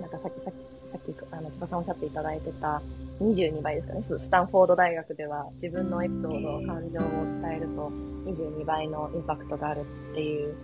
[0.00, 0.56] なんかさっきさっき、
[0.90, 2.82] さっき、あの、千葉さんおっしゃっていただいてた
[3.20, 4.02] 22倍ですかね。
[4.02, 7.02] スタンフォード大学では自分のエピソード、感情を
[7.42, 7.90] 伝えると
[8.26, 10.54] 22倍のインパクトがあるっていう。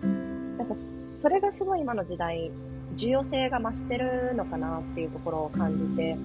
[0.58, 0.74] なんか
[1.18, 2.50] それがすごい今の時代、
[2.94, 6.16] 重要性が増してるのかなっていうところを感じて、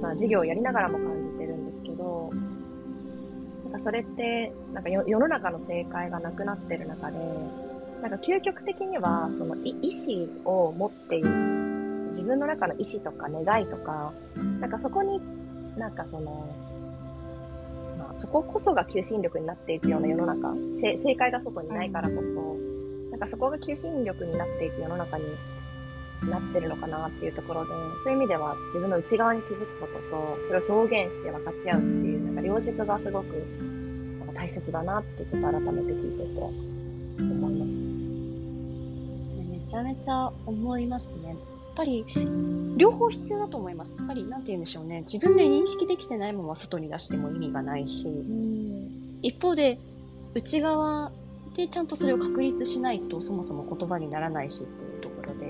[0.00, 2.30] まあ授業をやりながらも感じてるんですけど、
[3.64, 7.18] なんかそれって、なんか世の中の正解がなくなってる中で、
[8.02, 11.28] なんか究極的には、その意志を持っている、
[12.14, 14.12] 自分の中の意志とか願いとか、
[14.60, 15.20] なんかそこに、
[15.76, 16.48] なんかその、
[17.98, 22.56] まあそここそが求心力になっていくような世の中、せ正解が外にないからこそ、
[23.10, 25.24] なんかそこが求心力になっていく世の中に
[26.30, 27.70] なってるのかなっていうところで、
[28.04, 33.44] そういう意味では自分の内側に気づくことと、それを表現して分かち合うっていう、なんか両軸がすごく
[34.34, 36.40] 大切だなってちょっと改めて聞いてて
[37.20, 37.82] 思いました。
[39.50, 41.36] めちゃめちゃ思いますね。
[41.74, 42.06] やっぱり、
[42.76, 43.96] 両方必要だと思います。
[43.98, 45.00] やっぱり、なんて言うんでしょうね。
[45.00, 48.06] 自分で認識できてないまま外に出しても意味がないし、
[49.22, 49.80] 一方で、
[50.34, 51.10] 内側
[51.56, 55.46] でちゃんとそれを確立しないと、そもそも言葉にならないしっていうところで、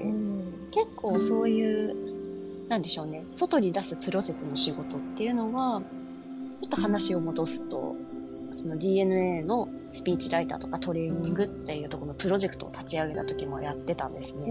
[0.71, 3.27] 結構そういう、なんでしょうね。
[3.29, 5.83] 外に出すプロセスの仕事っていうのは、
[6.63, 7.97] ちょっと話を戻すと、
[8.57, 14.47] その DNA のスピーチライターとかトレーニングっていうところのプロジェクトを立ち上げた時もやってたんですね。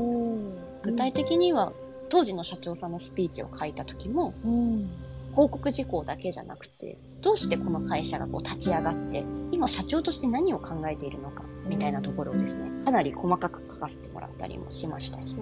[0.84, 1.74] 具体的には
[2.10, 4.90] 当時の社長さんのスピーチを書いた時もうん
[5.36, 15.36] 報告事項だけじゃなくてどうしてこの会社がこう立ち上がって今社長として何を考えているのかみたいなところをですねかなり細かく書かせてもらったりもしましたし。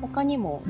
[0.00, 0.62] 他にも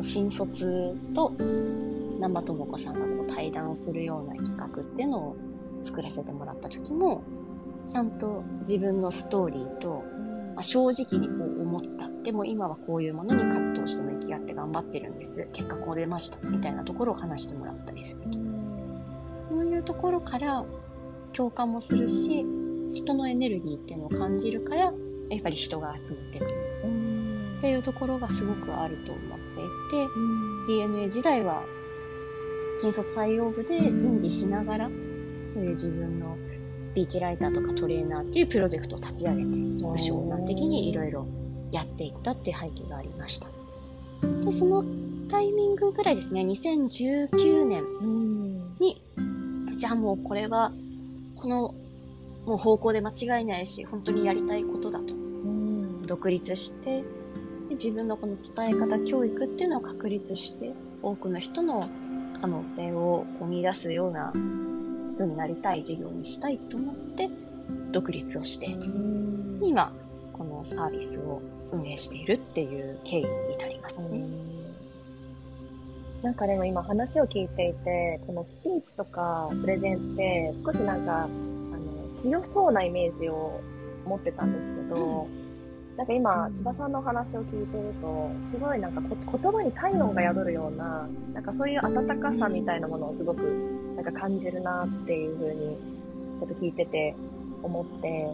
[0.00, 5.36] 新卒と南波智子さんがこう対談をするような企画っていうのを
[5.82, 7.22] 作らせてもらった時も
[7.92, 10.04] ちゃんと自分のストーリーと
[10.58, 12.10] まあ、正直にこう思った。
[12.24, 15.46] でも今はこういうものに葛藤して向き合って頑張ってるんです。
[15.52, 16.38] 結果こう出ました。
[16.48, 18.30] みたいなところを話してもらったりすると。
[19.44, 20.64] そういうところから
[21.32, 22.44] 共感もするし、
[22.92, 24.90] 人のエネルギーっていうのを感じるから、や
[25.38, 26.50] っぱり人が集まってくる
[27.58, 31.62] っていうところがすごくあると思っていて、DNA 時代は
[32.80, 34.88] 新卒採用部で人事しながら、
[35.54, 36.47] そういう自分のス
[36.98, 41.28] ピーチライターとかトレーナーっていうプロジェクトを立ち上げて、部署難的にいろいろ
[41.70, 43.46] やっていったっていう背景がありました。
[44.44, 44.84] で、その
[45.30, 47.84] タイミングぐらいですね、2019年
[48.80, 49.00] に、
[49.76, 50.72] じゃあもうこれは、
[51.36, 51.72] この
[52.44, 55.14] もう方向で間違いないし、本当にやりたいことだと。
[56.04, 57.02] 独立して、
[57.68, 61.88] で自分のこの伝え方、教育っていうのを確立して、多くの人の
[62.40, 64.32] 可能性を生み出すような
[65.18, 67.28] 人になりたい事業にしたいと思って、
[67.90, 68.66] 独立をして、
[69.60, 69.92] 今、
[70.32, 71.42] このサービスを
[71.72, 74.24] 運営しているっていう経緯に至りますね。
[76.22, 83.60] なんかでも今話を聞いていて、このスピーチとかプレゼンって少しなんか、あの、強そうなイメージを
[84.06, 85.26] 持ってたんですけど、
[85.96, 86.54] なんか今、うん。
[86.54, 95.76] 千葉さんのお話を聞いてると、すごいなんかこ言葉に体温が宿るような、なんかそういう温かさみたいなものをすごくなんか感じるなっていうふうに、
[96.38, 97.16] ちょっと聞いてて
[97.64, 98.28] 思って、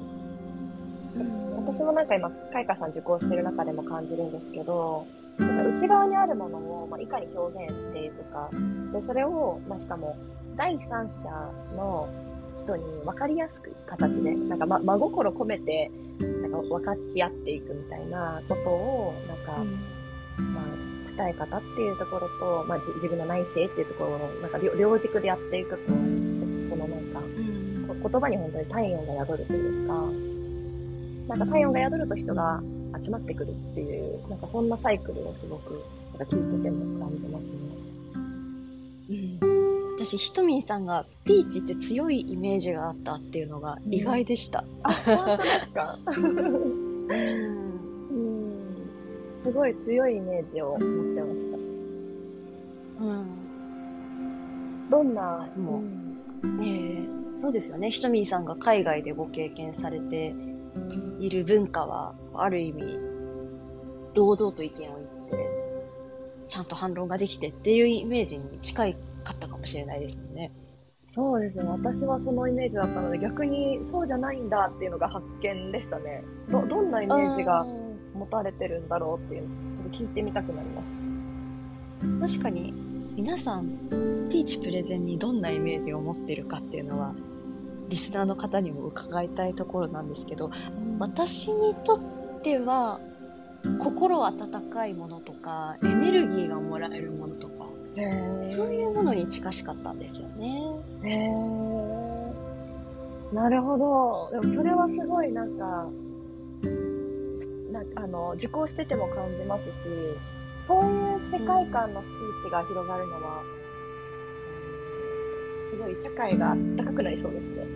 [1.56, 5.06] 私もなんか今、カイカさん受講してる中でも感じるんですけど、
[5.38, 8.50] なんか内側にあるものを、まあ、いかに表現していくか。
[8.92, 10.18] で、それを、まあ、しかも、
[10.54, 11.30] 第三者
[11.74, 12.08] の
[12.64, 15.90] 人に分かりやすく形で、なんか、ま、真心込めて、
[16.42, 19.64] なんか分かち合っていくみたいなことを、なんか、
[20.42, 25.94] まあ、伝え方っていうところと、まあ、じ自分の内省っていうところを、なんか両両軸でやっていくと、そ
[26.70, 29.94] そのなんか、うんこ言葉に本当に体温が宿るというか、
[31.28, 32.62] なんか体温が宿ると人が
[33.04, 35.82] 集まってくるっていう、なんかそんなサイクルをすごく、
[36.18, 37.50] なんか聞いてても感じますね。
[39.10, 39.38] うん
[39.96, 44.64] 私、ひとみんさんがスピーチって強いイメージがあったっていうのが意外でした。
[44.82, 45.98] あ、本当ですか？
[46.06, 47.73] う んうん。
[49.44, 51.56] すごい強いイメージを持ってました。
[53.04, 53.44] うん
[54.90, 55.82] どんな、でも
[56.42, 57.08] うんええ
[57.42, 57.90] そうですよね。
[57.90, 60.34] ひとみんさんが海外でご経験されて
[61.20, 62.98] いる文化は、ある意味、
[64.14, 65.48] 堂々と意見を言って、
[66.48, 70.52] ちゃんと反論ができてっていうイメージに近いかったかもしれないですよね。
[71.06, 71.64] そうですね。
[71.68, 76.24] 私はそのイメージだったので、逆にそうじゃないんだっていうのが発見でしたね。
[76.48, 77.66] ど、どんなイメージが
[78.14, 82.34] 持たれてるんだろうっていうのちょっと聞いてみたくなりました。
[82.34, 82.72] 確かに
[83.16, 87.14] 皆さんスピーチプレゼンにどんなイメージを持ってるかっていうのは
[87.88, 90.50] リスナーの方にも伺いたいところなんですけど
[90.98, 92.00] 私にとっ
[92.42, 93.00] ては
[93.78, 100.60] 心温かいものとかエネルギーがもらえるものとかへそういうものに近しかったんですよね。
[103.32, 104.40] なるほど。
[104.40, 105.88] でもそれはすごいなんか、
[107.74, 109.88] なあの、受講してても感じますし、
[110.66, 113.42] そういう世界観のスピーチが広がるのは、
[115.70, 117.66] すごい社会が高くなりそうですね。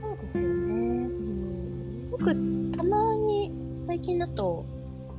[0.00, 1.08] そうですよね。
[2.10, 2.24] 僕
[2.72, 3.52] たまに
[3.86, 4.64] 最近だと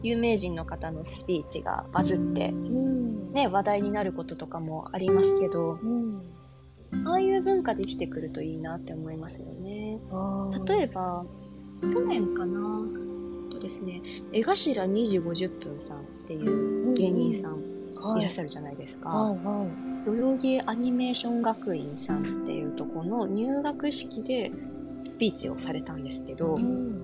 [0.01, 3.33] 有名人の方のスピーチがバズってうん。
[3.33, 6.21] ね話題になることとかもありますけどうん。
[7.05, 9.99] ああいう文化できてくるといいなって思いますよね。
[10.65, 11.25] 例えば、
[11.81, 12.81] 去年かな？
[13.49, 14.01] とですね、
[14.31, 17.57] 江頭2時50分さんっていう芸人さん
[18.17, 19.09] いらっしゃゃるじゃないですか。
[19.09, 19.67] はいは
[20.05, 24.51] 代々木アニメーション学院さんっていうところの入学式で
[25.03, 26.61] スピーチをされたんですけどい。
[26.61, 27.01] う、ん。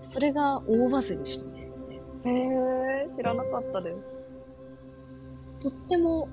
[0.00, 2.00] それが大バズりしたんですよね。
[2.24, 4.20] へえ、知らなかったです。
[5.62, 6.28] とっても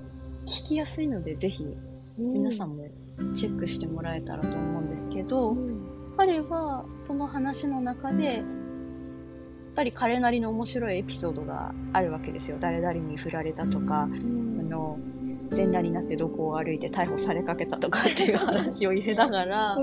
[0.45, 1.78] 聞きやすいので、ぜひ
[2.17, 2.88] 皆さんも
[3.36, 6.00] チェックしてもらえたらと思うんですけど、うん。
[6.22, 8.43] 彼はその話の中でやっ
[9.76, 14.99] ぱり彼なりの面白いエピソードがあるわけですよ誰々に振られたとか、うんあの
[15.49, 19.78] 全裸になってどこを歩いて逮捕されかけたとかっていう話を入れながら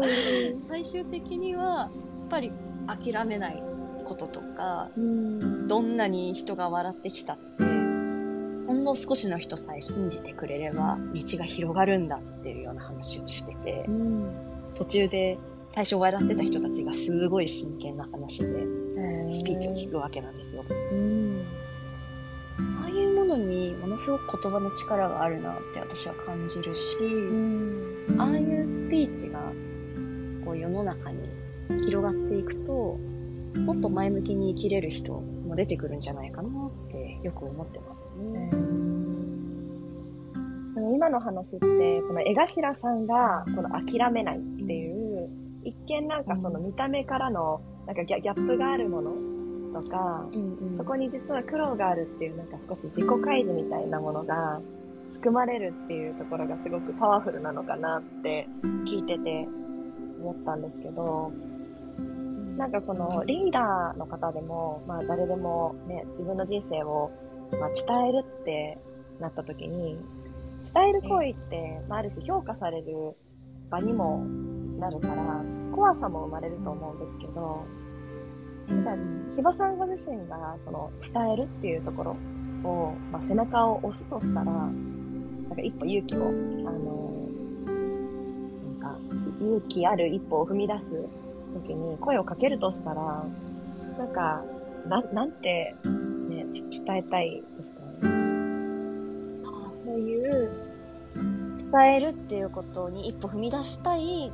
[0.59, 1.91] 最終的にはやっ
[2.31, 2.53] ぱり
[2.87, 3.63] 諦めない
[4.07, 5.69] こととかうん。
[5.69, 13.85] どんなに人が笑ってきたってほんの少しの人さえ信じてくれれば道が広がるんだっていうような話をしてて。
[13.89, 14.49] うん。
[14.75, 15.39] 途中で
[15.71, 18.47] 最初笑ってた人たちがすごい真剣な話で
[19.29, 20.65] スピーチを聞くわけなんですよ。
[20.69, 21.45] うん。
[22.83, 28.17] ああいうものにものすごく言葉の力があるなって私は感じるし、うん。
[28.19, 29.41] ああいうスピーチが
[30.45, 31.29] こう世の中に
[31.85, 32.99] 広がっていくと
[33.61, 37.87] もっと前向きに生きれる人も出てくるんじゃないかなってよく思ってま
[38.29, 38.51] すね。
[40.95, 41.67] 今の話って、
[42.03, 44.41] この江頭さんが、この諦めない
[45.69, 49.11] 一見なんかその見た目からの、なんかギャギャップがあるもの
[49.81, 50.77] とか、うんうん。
[50.77, 54.61] そこに実は苦労があるっていう、なんか少し自己開示みたいなものが
[55.15, 58.49] 含まれるっていうところがすごくパワフルなのかなって
[58.87, 59.47] 聞いてて
[60.21, 61.33] 思ったんですけど、
[62.57, 67.11] なんかこのリーダーの方でも、まあ誰でもね、自分の人生を、
[67.61, 68.79] まあ、伝えるって
[69.21, 69.99] なった時に、
[70.73, 73.17] 伝える行為って、まあ、ある種評価される
[73.71, 74.25] 場にも
[74.79, 75.43] なるから、
[75.75, 77.65] 怖さも生まれると思うんですけど、
[78.69, 78.97] うんただ
[79.31, 82.17] 千葉さんご自身がその伝えるっていうところ
[82.69, 84.73] を、まあ、背中を押すとしたら、なん
[85.57, 86.31] か一歩勇気を、あ
[86.73, 87.11] の
[87.67, 88.99] なんか
[89.41, 91.03] 勇気ある一歩を踏み出す
[91.55, 93.25] 時に声をかけるとしたら、
[93.99, 94.45] なんか、
[94.87, 95.75] ななんて、
[96.29, 96.45] ね、
[96.87, 97.81] 伝えたいですか？
[97.81, 98.11] ね。
[99.47, 100.51] ああそういう
[101.73, 104.31] 伝えるっていうことに一歩踏み出したい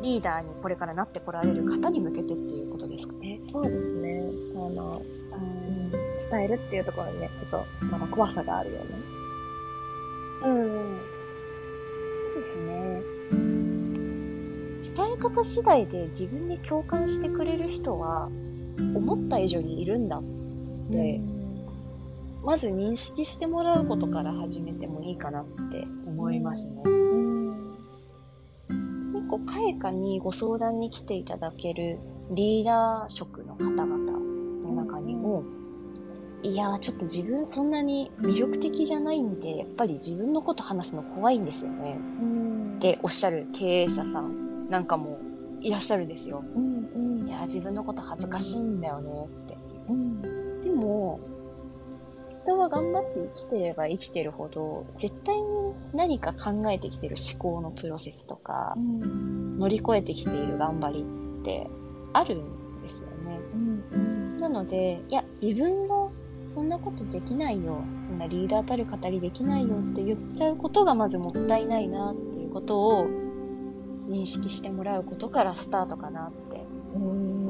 [0.00, 3.40] リーダーにこれからなってこられる方に向けてっていうことですかね。
[3.50, 4.22] そうですね。
[4.54, 8.86] あの、うん、伝えるっていうところにね、ちょっとまだ怖さがあるよね。
[10.44, 11.00] うん。
[12.32, 13.02] そうですね。
[14.96, 18.28] 伝え方次第で自分に共感してくれる人は
[18.94, 20.22] 思った以上にいるんだっ
[20.90, 21.20] て、
[22.44, 26.82] まず認識してもらうことから始めてもいいかなって思いますね。
[26.84, 27.27] うん。
[29.28, 31.98] 結構、開花にご相談に来ていただける
[32.30, 35.44] リーダー職の方々の中にも、
[36.42, 41.98] いやー、ちょっと自分そんなに魅力的じゃないんで、やっぱり自分のこと話すの怖いんですよね。
[42.22, 42.74] うん。
[42.76, 45.18] っておっしゃる経営者さんなんかも
[45.60, 46.42] いらっしゃるんですよ。
[46.54, 49.58] うんうんいやー、自分のこと恥ずかしいんだよねって。
[49.88, 50.60] うん。
[50.62, 51.20] でも、
[52.48, 55.42] 人は頑張って生きてれば生きてるほど、絶対に
[55.92, 59.58] 何か考えてきてる思考のプロセスとか、うん。
[59.58, 61.04] 乗り越えてきている頑張り
[61.40, 61.68] って
[62.14, 63.38] あるんですよね。
[63.92, 64.40] うん。
[64.40, 66.10] なので、いや、自分は
[66.54, 67.82] そんなことできないよ。
[68.08, 73.06] そんなリーダーたる語りできないよって言っちゃうことがまずもったいないなっていうことを
[74.08, 77.02] 認識してもらうことからスタートかなってうん。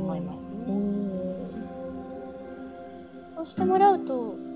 [0.03, 0.49] 思いますね。
[0.67, 1.51] うん。
[3.37, 4.48] そうしてもらうと、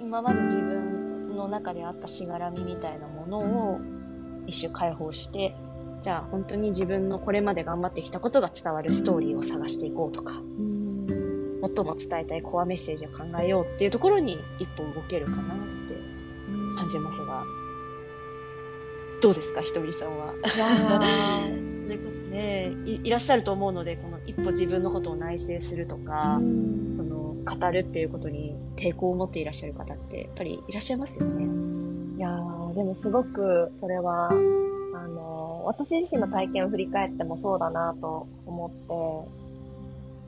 [0.00, 3.80] 今まで自分の中であったしがらみみたいなものを
[4.46, 5.54] 一種解放して、
[6.00, 11.60] じゃあ本当に自分のこれまで頑張ってきたことが伝わるストーリーを探していこうとか、うん。
[11.62, 15.94] 最も伝えたいコアメッセージを考えようっていうところに一歩動けるかなって
[16.78, 17.44] 感じますが、
[19.20, 20.32] どうですか、ひとみさんは？
[21.84, 31.44] それこそねい、いらっしゃると思うので、この一歩自分のことを内省するとか、うんその語るっていうことに抵抗を持っていらっしゃる方ってやっぱりいらっしゃいますよね。
[32.16, 38.70] いやーでもすごくそれは、あのー私自身の体験を振り返ってもそうだなと思っ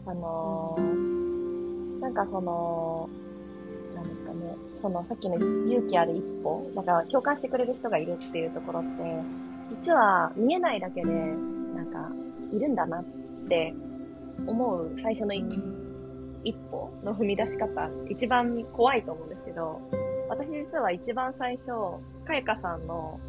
[0.05, 3.09] て、あのーなんかその、
[3.95, 8.89] なんですかね、そのさっきの勇気ある一歩、なんか共感してくれる人がいるっていうところって、
[9.71, 12.11] 実は見えないだけで、なんか
[12.51, 13.05] いるんだなっ
[13.49, 13.73] て
[14.47, 15.45] 思う最初の一
[16.45, 19.81] 一歩の踏み出し方、一番怖いと思うんですけど、
[20.29, 21.73] 私実は一番最初、
[22.25, 23.21] かやかさんの、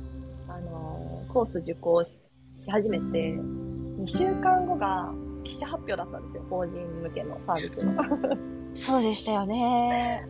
[0.48, 2.10] あのーコース受講し
[2.56, 5.12] し始めて、2週間後が
[5.44, 6.44] 記者発表だったんですよ。
[6.50, 8.04] 法人向けのサービスの。
[8.76, 10.28] そうでしたよね。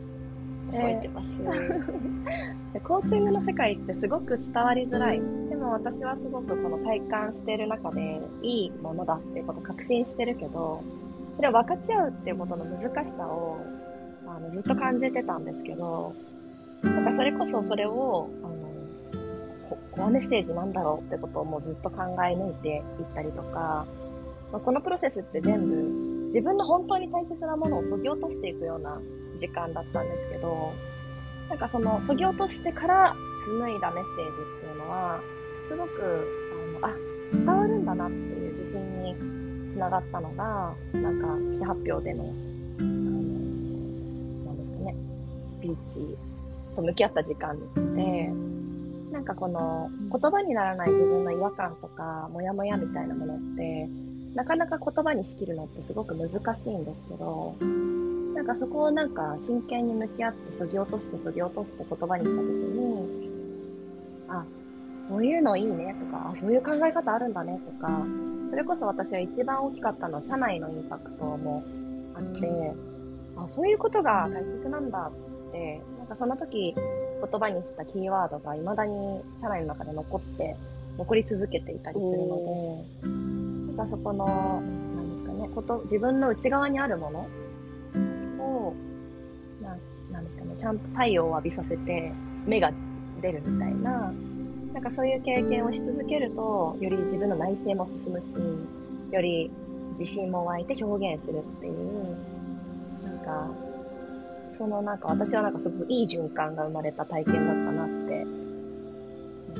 [0.71, 1.43] え ー覚えてます。
[2.73, 5.21] でコーチングの世界ってすごく伝わりづらい。
[5.49, 10.81] でも私はすごくこの体感している中でいいものだっていうことを確信してるけど、
[11.35, 13.59] それを分かち合うっていうことの難しさを
[14.27, 16.13] あのずっと感じてたんですけど、
[16.83, 18.53] なんかそれこそそれを、あの、
[19.69, 22.83] こコアメッセージなんだろうってことをもうずっと考え抜いていっ
[23.15, 23.85] たりとか、
[24.51, 25.75] まあ、このプロセスって全部
[26.27, 28.99] 自分の本当に大切なものを削ぎ落としていくような
[29.37, 30.73] 時間だったんですけど、
[31.49, 33.15] なんかその、削ぎ落としてから
[33.45, 35.19] 紡いだメッセージっていうのは、
[35.69, 36.27] すごく、
[36.81, 36.97] あの、あ、
[37.33, 39.15] 伝わるんだなっていう自信に
[39.73, 42.23] つながったのが、なんか、記者発表での、
[42.79, 42.89] あの、
[44.45, 44.95] なんですかね、
[45.51, 46.15] スピーチ
[46.75, 47.57] と向き合った時間
[47.95, 48.31] で、
[49.11, 53.89] なんかこの、言葉にならない自分の違和感とか、モヤモヤみたいなものって、
[54.35, 57.55] なかなか言葉にしきるのってすごく難しいんですけど、
[58.35, 63.29] なんかそこをなんか真剣に向き合って削ぎ落として削ぎ落として言葉にしたときに、
[64.27, 64.43] あ、
[65.09, 68.03] そういうのいいねとか、そういう考え方あるんだねとか、
[68.53, 71.63] それこそ私は一番大きかったのは社内のインパクトも
[72.13, 72.75] あって、
[73.35, 75.11] あ、そういうことが大切なんだ
[75.49, 80.55] って、なんかその時言葉にしたキーワードが未だに社内の中で残って、
[80.99, 82.37] 残り続けていたりするの
[83.01, 83.09] で、
[83.75, 87.19] なんかそこの、なんですかね、こと、自分の内側にあるもの
[88.39, 88.75] を、
[89.63, 89.79] なん
[90.11, 92.13] なんですかね、ちゃんと太陽を浴びさせて
[92.45, 92.71] 芽が
[93.19, 94.13] 出るみたいな、
[94.73, 99.51] なんかそういう経験をし続けると、より自分の内省も進むし、より
[99.99, 102.17] 自信も湧いて表現するっていう、
[103.05, 103.47] なんか、
[104.57, 108.25] そのなんか私はなんかすごくいい循環が生まれた体験だったなって、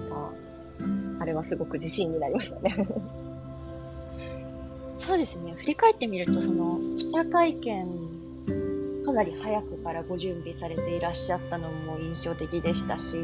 [0.02, 0.32] なんか、
[1.20, 2.88] あれはすごく自信になりましたね。
[4.96, 5.54] そうですね。
[5.54, 7.88] 振り返ってみると、その、記者会見、
[9.06, 13.18] かなり早くからご準備されていらっしゃったのも印象的でしたし、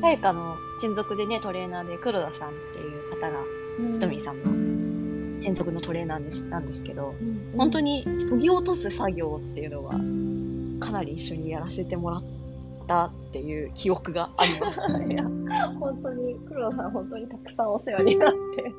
[0.00, 3.44] さやかの専属でね、トレーナーで黒田さんっていう方が、
[3.94, 7.14] ひとみさんの専属のトレーナーですなんですけど、
[7.56, 9.92] 本当に、に削ぎ落とす作業っていうのは、
[10.80, 12.22] かなり一緒にやらせてもらっ
[12.86, 15.24] たっていう記憶がありますいや、
[15.80, 18.72] 本当に、黒田さん本当にたくさんお世話になって、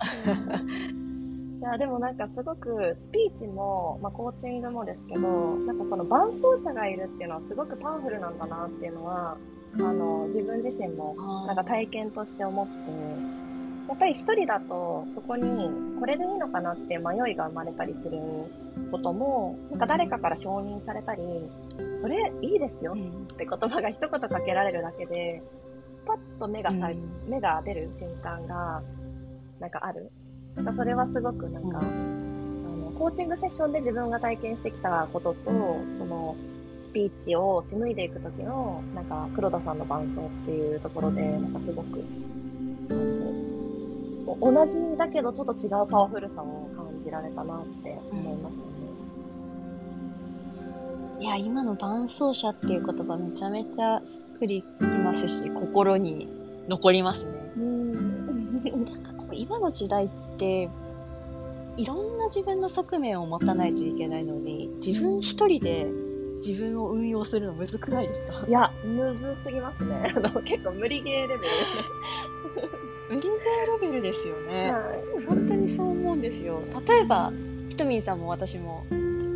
[1.60, 9.36] いや、でもなんかすごくスピーチも、まあ、コーチングもですけど、なんかこの伴走者がいるっていうのはすごくパワフルなんだなっていうのは、
[9.76, 11.14] あの、自分自身も
[11.46, 12.72] なんか体験として思って、
[13.88, 18.18] やっぱり一人だとそこにこれでいいのかなって迷いが生まれたりする
[18.90, 21.22] ことも、なんか誰かから承認されたり、
[22.02, 25.42] それいいですよって言葉が一言かけられるだけで、
[26.06, 27.30] パッと目がさ、うん。
[27.30, 28.82] 目が出る瞬間が、
[29.60, 30.10] なんかある。
[30.56, 35.50] なんかそれはすごくなんか、うんあの、コーチングセッションで自分が体験してきたことと、
[35.98, 36.36] その、
[36.84, 42.04] スピーチを紡いでいくときの、なんか、黒田さんの伴奏っていうところで、なんかすごく、
[44.40, 48.70] 同じだけどちょっと違うパワフルさを感じられたなって思いましたね。
[51.20, 56.28] いや、今の伴走者っていう言葉めちゃめちゃしっくりきますし、心に
[56.68, 57.30] 残りますね。
[57.56, 58.62] うん。
[58.84, 60.68] なんかこう今の時代って、
[61.76, 65.86] いろんな自分の側面を持たないといけないのに、自分一人で
[66.44, 68.44] 自分を運用するのむずくないですか？
[68.46, 70.12] いや、むずすぎますね。
[70.16, 71.40] あの、結構無理ゲーレベル
[73.10, 73.30] 無理ゲー
[73.82, 74.52] レベルですよで。
[74.52, 74.72] ね。
[74.72, 75.26] はい。
[75.26, 76.60] 本当にそう思うんですよ。
[76.86, 77.32] 例えば、
[77.68, 78.84] ひとみんさんも私も、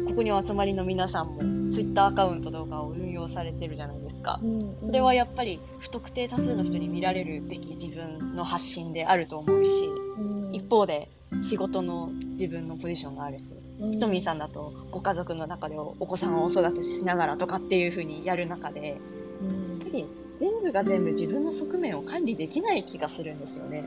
[0.06, 1.38] ここにお集まりの皆さんも、
[1.72, 4.40] ツイッターアカウントとかを運用されてるじゃないですか。
[4.86, 9.70] それはやっぱり不特定多数の人に見られるべき自分の発信であると思うし、
[10.18, 11.08] うん一方で
[11.42, 13.44] 仕事の自分のポジションがあるし、
[13.92, 18.96] ひとみんさんだとご家族の中でお子さんをお育てしながらとかっていう風にやる中で、やっ
[19.42, 20.06] うんぱり
[20.38, 23.84] 全部が全部自分の側面を管理できない気がするんですよね。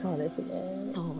[0.00, 0.46] そうですね。
[0.94, 1.18] そう。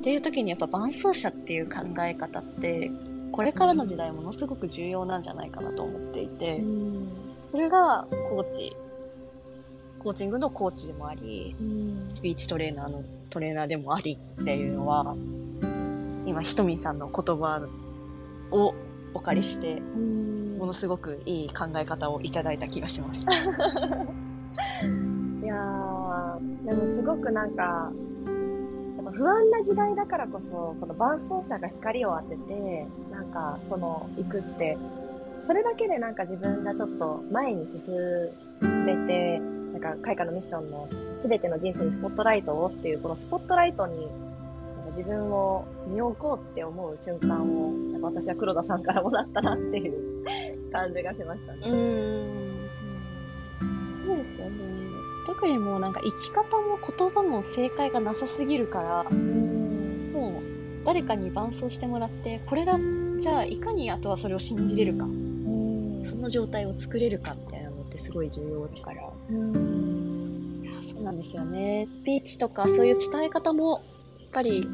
[0.00, 2.90] っていう時にやっぱ伴走者っていう考え方って、
[3.30, 7.08] これからの時代ものすごく重要なんじゃないかなと思っていて、ん。
[7.52, 8.76] それがコーチ、
[10.02, 12.04] コーチングのコーチでもあり、うん。
[12.08, 15.14] スピーチトレーナーのトレーナーでもありっていうのは、
[16.26, 17.66] 今ひとみんさんの言葉
[18.50, 18.74] を
[19.14, 19.80] お借りして、
[20.58, 23.24] ものすごくいい考え方をいただいた気がします。
[25.42, 27.92] いやー、でもすごくなんか、
[29.12, 34.76] 不安な時代だからこそ、この伴走者が光を当てて、なんかその行くって、
[35.46, 37.94] それだけでなんか自分がちょっと前に進
[38.86, 39.40] めて、
[39.72, 40.88] なんか開花のミッションの
[41.26, 51.60] 全ての人生にスポットライトをっていう、このスポットライトになんか自分を見置こうって思う瞬間を、なんか私は黒田さんからもらったなっていう感じがしましたね。
[51.64, 52.68] うーん。
[54.06, 54.72] そうですよね。
[55.26, 62.78] 特にもうなんか生き方も言葉も正解がなさすぎるから、うんもう誰かに伴走してもらって、これだ、
[63.18, 69.08] じゃあいかにあとはそれを信じれるか、うんその状態を作れるかみたいなのってすごい重要だから。
[69.30, 71.88] うんいやそうなんですよね。
[71.92, 73.82] スピーチとかそういう伝え方も、
[74.20, 74.66] やっぱり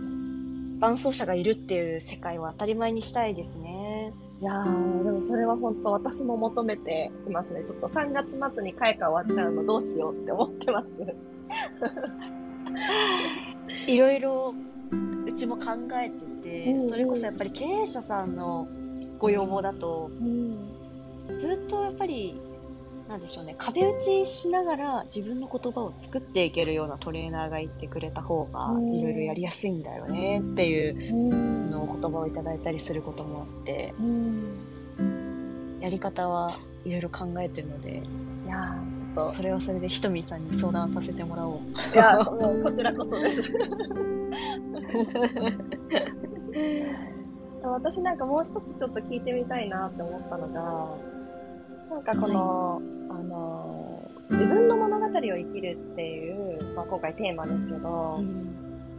[0.81, 4.13] 伴走者がいるっていう世界を当たり前にしたいですね。
[4.41, 7.65] いやー、でもそれは本当私も求めていますね。
[7.65, 10.89] ちょっと3月末に開花終わっちゃうのどうしようって思ってます。
[13.91, 14.55] いろいろ
[15.27, 18.67] うちも考えてて、うんうんそれこそやっぱり経営者さんの
[19.19, 20.57] ご要望だと、うん。
[21.39, 22.41] ずっとやっぱり、
[23.09, 35.79] なんでしょうね、壁打ちしながら自分の言葉を作っていけるようなトレーナーがいてくれた方がうんいろいろやりやすいんだよねっていううんのを言葉をいただいたりすることもあって、うん。
[35.81, 36.51] やり方は
[36.85, 38.03] いろいろ考えてるので、
[38.45, 41.61] いやー、ちょっそれはそれでひとみさんに相談させてもらおう。
[41.93, 43.43] と、いや、もうこちらこそです。
[47.63, 50.97] 私なんかもう一つちょっと聞いてみたいなって思ったのが、
[51.91, 58.23] なんかこの、あの、自分の物語を生きるっていう、まあ、今回テーマですけど、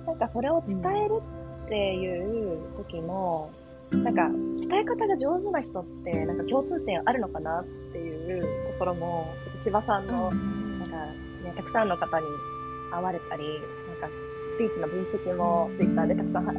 [0.08, 1.22] なんかそれを伝える
[1.66, 3.52] っていう時の、
[3.92, 4.30] なんか
[4.68, 9.28] 伝え方が上手な人ってなんか共通点あるのかなっていうところも、
[9.64, 10.98] 千葉さんの、なんか
[11.44, 12.26] ね、たくさんの方に
[12.92, 13.44] 会われたり、
[14.02, 14.16] なんか
[14.56, 16.54] スピーチの分析もツイッターでたくさんは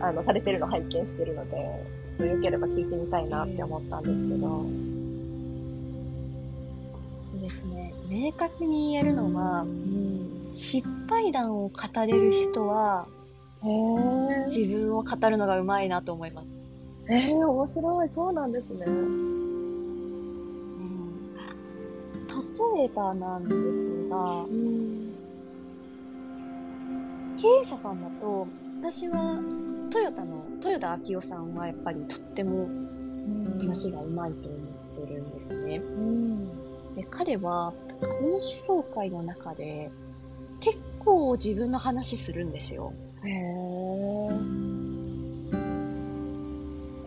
[0.00, 4.95] ああのされてるのを拝見してるので、よければ聞いてみたいなって思ったんですけど。
[7.46, 7.94] ですね。
[8.08, 10.48] 明確に言えるのは、うん。
[10.52, 11.72] 失敗談を語
[12.06, 13.06] れる人は。
[14.46, 16.48] 自分を語るのがうまいなと思います。
[17.08, 18.08] えー、面白い。
[18.08, 18.84] そうなんですね。
[22.76, 25.14] 例えばなんですがう、ん。
[27.40, 28.46] 経営者さんだと、
[28.80, 29.38] 私は
[29.90, 32.68] トヨタの豊田昭夫さんはやっぱりとっても
[33.58, 34.58] 話がうまいと思
[35.02, 35.76] ってるんですね。
[35.76, 36.65] うん。
[36.96, 39.90] で彼は株主総会の中で
[40.60, 42.92] 結構自分の話するんですよ。
[43.22, 44.30] へえ。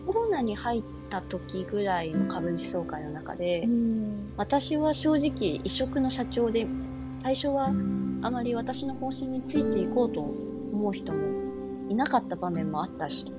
[0.06, 4.32] コロナに入った時ぐらいの株主総会の中で、ん。
[4.36, 6.66] 私は正直異色の社長で
[7.18, 7.66] 最初は
[8.22, 11.18] あまり私の方針についていこうと思う人も
[11.90, 13.30] いなかった場面もあったし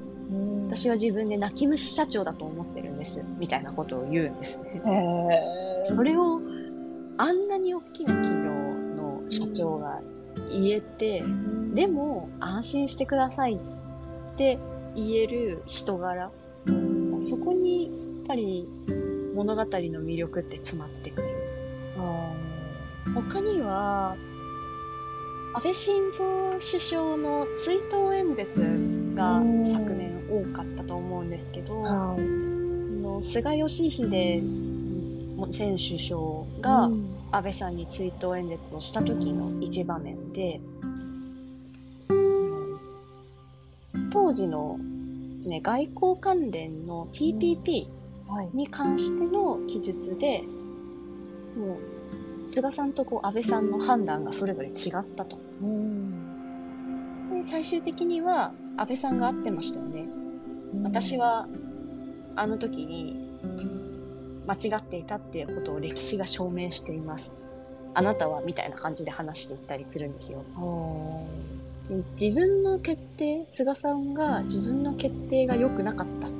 [0.68, 4.82] 私は自分で泣き虫社長だと思ってるんですみたいなことを言うんですね。
[5.86, 6.40] それを
[7.18, 8.52] あんなに大きな企業
[8.96, 10.02] の社長が
[10.52, 11.24] 言えて
[11.74, 14.58] でも安心してくださいって
[14.96, 16.32] 言える人柄
[17.28, 17.92] そこにや
[18.24, 18.68] っぱり
[19.36, 21.28] 物語の魅力って詰まってくる。
[21.98, 22.34] あ
[23.16, 24.16] 他には
[25.54, 28.62] 安倍晋三首相の追悼演説
[29.16, 32.22] がうん昨年多かったと思うんですけど、ーあはい。
[32.22, 34.42] の菅義偉
[35.48, 40.82] 前首相がうん安倍さんに追悼演説をした時の一場面で、うん
[44.12, 44.78] 当時の
[45.38, 47.88] です、ね、外交関連の TPP
[48.28, 48.50] はい。
[48.54, 50.44] に関しての記述で
[51.58, 51.78] も
[52.50, 54.74] う菅さんとこう安倍さんの判断がそれぞれ違っ
[55.18, 55.38] たと。
[55.62, 57.42] うん。
[57.42, 60.06] で最終的には安倍さんが合ってましたよね。
[60.84, 61.48] 私は
[62.38, 63.21] あの時に
[64.48, 67.32] 間違っていたっていうことを歴史が証明しています。
[67.94, 70.44] あなたはみたいな感じで話していったりするんですよ。
[72.12, 76.32] 自分の決定、菅さんが自分の決定が良くなかったっ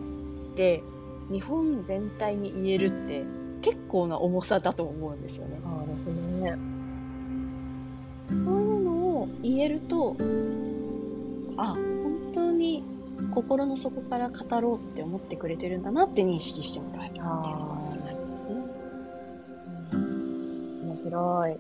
[0.56, 0.82] て
[1.30, 3.24] 日本全体に言えるって
[3.62, 5.60] 結構な重さだと思うんですよね。
[5.64, 6.58] そうですね。
[8.30, 10.16] そういうのを言えると、
[11.58, 12.84] あ、本当に
[13.34, 17.81] 心の底から語ろうって思ってくれてるんだなって認識してもらえるっていうのが
[21.04, 21.60] 白い。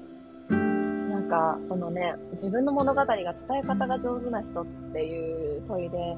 [0.49, 3.25] なんか、このね、自分の物語が伝
[3.63, 6.17] え方が上手な人っていう問いで、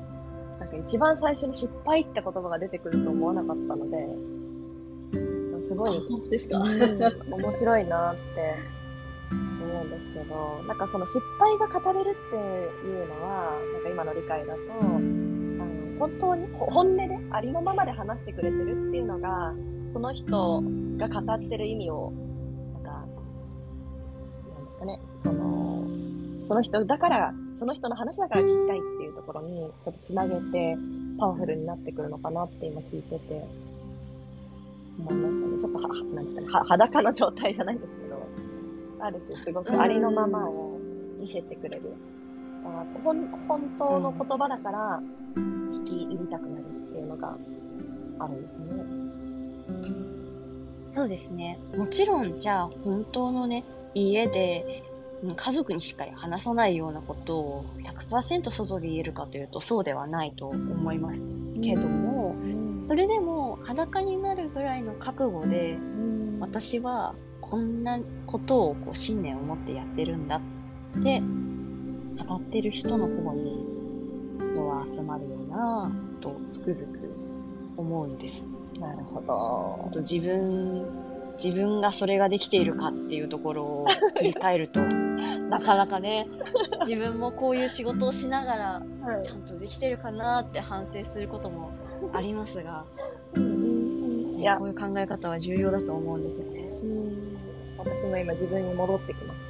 [0.59, 3.97] なんか一番最初に失敗って言葉が出てくると思わなかったので、
[5.67, 8.55] すごい、本当ですうん面白いなって
[9.31, 19.53] 思うんですけど、なんかその失敗が語れるっていうのは、なんか今の理解だと、あの本当にほ本音でありのままで話してくれてるっていうのが、
[19.93, 20.63] その人
[20.97, 22.11] が語ってる意味を、
[24.83, 25.83] かね、その、
[26.47, 30.77] その人だから、その人の話だから聞きたいっていうところに、ちょっとつなげて、
[31.17, 33.45] パワフルになってくるのかなって今聞いてて、
[34.99, 35.59] 思いましたね。
[35.59, 38.27] ちょっとは、はなんですかね、は裸の状態じゃないですけど、
[38.99, 40.77] ある種すごくありのままを
[41.19, 41.93] 見せてくれる。
[42.65, 45.01] あほん本当の言葉だから、
[45.35, 47.35] 聞き入りたくなるっていうのが
[48.19, 48.83] あるんですね。
[50.89, 51.57] そうですね。
[51.75, 54.93] もちろん、じゃあ、本当のね、家で、うん
[55.37, 57.65] 家族にしっかり話さないようなことを
[58.09, 61.21] 100%外で言えるかというと、そうではないと思います
[61.61, 62.35] けども、
[62.89, 65.77] それでも裸になるぐらいの覚悟で、
[66.41, 70.41] 私はこんなことをこう信念を持ってやってるんだ
[70.97, 71.21] って
[72.27, 73.65] 語ってる人の方に
[74.39, 76.99] 人は集まるよなぁとつくづく
[77.77, 78.43] 思うんです。
[78.77, 79.91] なるほあど。
[79.93, 80.85] と自分
[81.43, 83.87] 自分がそれができているかっていうところを
[84.17, 84.79] 振り返ると。
[85.49, 86.27] なかなかね。
[86.87, 89.25] 自分もこういう仕事をしながらはい。
[89.25, 91.71] ちゃんとできてるかなって反省することも
[92.13, 92.85] ありますが、
[93.35, 96.61] いやねこういう考え方は重要だと思うんですよね。
[96.81, 97.37] うん。
[97.77, 99.43] 私も今自分に戻ってきます。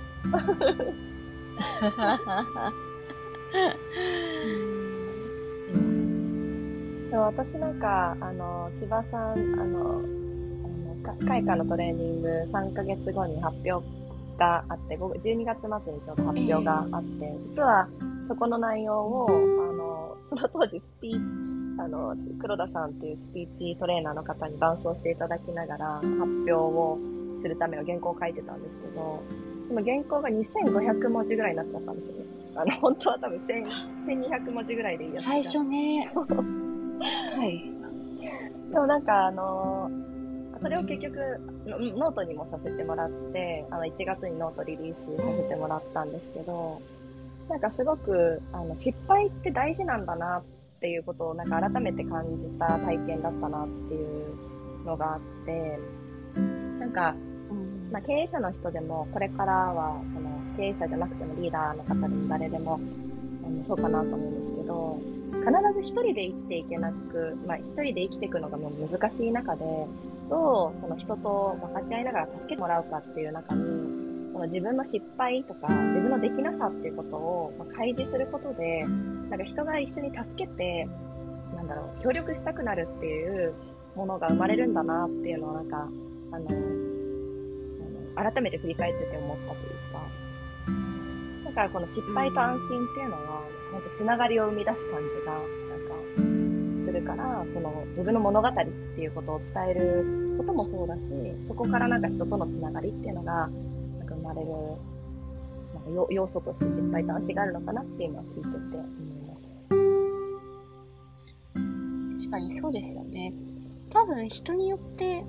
[7.15, 10.01] 私なんか、あの、千葉さん、あの、
[11.25, 13.85] 開花のトレーニング3ヶ月後に発表
[14.37, 17.87] があって、ご12月末にちょうど発表があって、実は
[18.27, 21.43] そこの内容を、あの、その当時スピー
[21.77, 26.99] あの、黒田さんっていうスピーチトレーナーの方に伴走していただきながら発表を
[27.41, 29.23] するための原稿を書いてたんですけど、
[29.67, 32.25] その原稿が2500文字ぐらいになっちゃったんですよね。
[32.55, 33.65] あの、本当は多分1000
[34.05, 36.11] 1200文字ぐらいでいいやつが最初ね、
[37.35, 37.73] はい。
[38.71, 39.89] でもなんかあの
[40.63, 41.17] それを結局
[41.65, 46.81] ノノートにもさせてもらってあの1月にノートリリースさせてもらったんですけど
[47.49, 50.43] なんかすごくあの失敗って大事なんだなっ
[50.79, 55.79] ていうことをなんか改めて感じた体験だったなっていうのがあって
[56.79, 57.15] なんか、
[57.51, 57.91] うん。
[57.91, 62.79] まあ、経営者の人でもこれからはその経営者じゃなくてもリーダーの方でも誰でも
[63.45, 64.99] あのそうかなと思うんですけど
[65.33, 69.65] 必ず一人で生きていけなく、まあ、一人で生きていくのがもう難しい中で
[70.29, 73.61] どうその人と分かち合いながら助けてもらうかっていう中に
[74.33, 78.85] この自分の失敗とか自分のできなさっていうことをまあ開示することで
[79.29, 80.87] なんか人が一緒に助けて
[81.55, 83.53] なんだろう協力したくなるっていう
[83.95, 85.87] ものが生まれるんだなっていうのをなんか
[86.31, 86.47] あの
[88.15, 90.23] 改めて振り返ってて思ったというか。
[91.45, 95.62] だからこの失敗と安心っていうのは本当つながりを生み出す感じが
[96.93, 101.13] るからこの自分の物語っていうことを伝えることもそうだし
[101.47, 104.47] そこからなんか人とのつながりっていうのがなんか生まれる
[105.73, 109.53] なんか要要素として失敗と安心があるのかなっていうのは聞いてて思いました。
[112.17, 113.33] 確かにそうですよね。
[113.89, 115.23] 多分人によって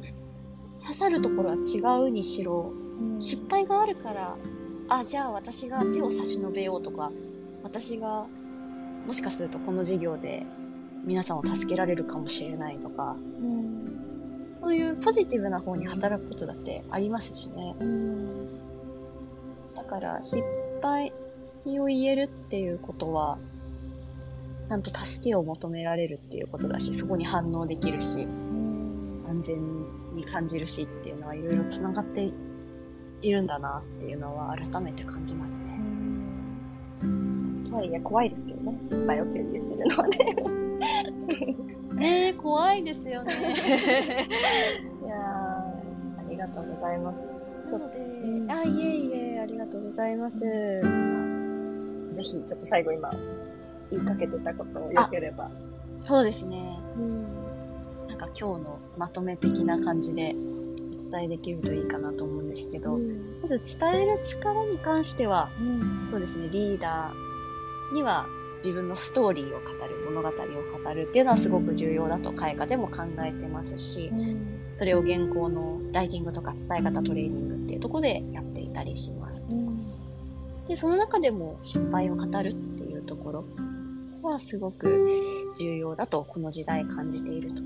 [0.80, 2.72] 刺さるところは違うにしろ、
[3.18, 4.36] 失敗があるから、
[4.88, 7.10] あ、じゃあ私が手を差し伸べようとか、
[7.62, 8.26] 私が
[9.06, 10.46] もしかするとこの授業で
[11.04, 13.16] 皆さんを助けられるかもしれないとか、
[14.60, 17.74] そういうポジティブな方に働くことだってありますしね。
[19.74, 20.42] だから失
[20.82, 21.12] 敗
[21.66, 23.38] を言えるっていうことは、
[24.68, 28.26] ちゃんと助けを求められるっていうことだし、そこに反応できるし、
[29.28, 29.58] 安全
[30.14, 32.32] に感じるしっていうのはいろいろつながって
[33.20, 35.78] いるんだなっていうのは改めて感じますね。
[37.68, 40.63] とはいえ怖いですけどね失敗を共有するのはね。
[41.94, 43.34] ねえ、怖いですよね。
[45.04, 47.72] いやーありがとうございます。
[47.72, 50.38] なので、うんあ、いえいえ、ありがとうございます。
[50.38, 53.10] ぜひちょっと最後今
[53.90, 55.50] 言いかけてたことをよければ。
[55.96, 56.78] そうですね。
[56.96, 57.24] うん
[58.08, 60.36] なんか今日のまとめ的な感じで
[61.06, 62.98] お伝えできるといいかなと思うんですけど、
[63.42, 65.50] まず伝える力に関しては、
[66.12, 68.26] そうですね、リーダーには
[68.64, 74.10] 自分のストーリーを語る、物語を語るっていうのはすごく重要だと開花でも考えてますし、
[74.78, 79.44] それを原稿のライティングとか伝え方トレーニングっていうところでやっていたりします。
[80.66, 83.44] で、その中でも失敗を語るっていうところ
[84.22, 85.20] はすごく
[85.58, 87.62] 重要だとこの時代感じていると。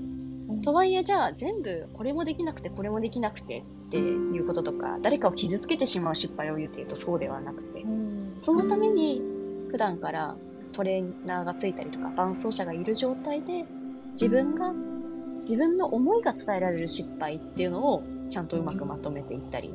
[0.61, 7.85] とはいえじゃあ全部これもできなくてこれもできなくてっていうこととか誰かを傷つけてしまう失敗を言うというとそうではなくて
[8.41, 9.21] そのために
[9.69, 10.35] 普段から
[10.71, 13.65] トレーナーがついたりとか伴走者がいる状態で
[14.11, 14.73] 自分が
[15.43, 19.73] 自分の思いが伝えられる失敗っていうのをちゃんとうまくまとめていったり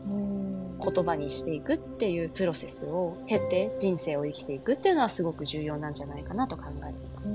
[0.81, 7.29] 言葉にしていくっていうプロセスを経て人生を生きていくっていうのはすごく重要なんじゃないかなと考えています。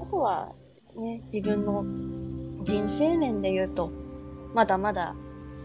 [0.00, 1.84] あとは、そうですね、自分の
[2.64, 3.90] 人生面で言うと、
[4.54, 5.14] まだまだ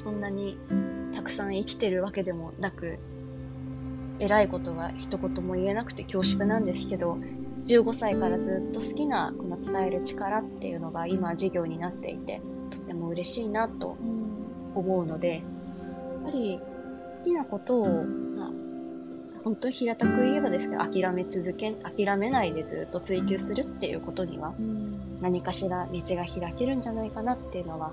[0.04, 0.58] そんなに
[1.14, 3.00] たくさん生きてるわけでもなく、
[4.22, 7.18] 偉いことは一言も言えなくて恐縮なんですけど、
[7.66, 13.98] 15歳からずっと好きなこの伝える力っていうのが今授業になっていて、とっても嬉しいなと
[14.76, 15.42] 思うので、や
[16.22, 16.60] っぱり
[17.18, 18.52] 好きなことを、まあ、
[19.44, 24.54] 本当に平たく言えばですけど、諦め続け、諦めないでずっと追求するっていうことには、
[25.20, 27.92] 何かしら道が開けるんじゃないかなっていうのは、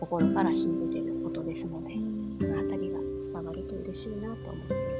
[0.00, 1.94] 心から信じていることですので、
[2.40, 2.98] そのあたりが
[3.32, 4.97] 伝わると嬉しいなと思っています。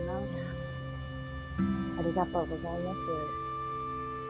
[1.98, 2.98] ありがとうございます。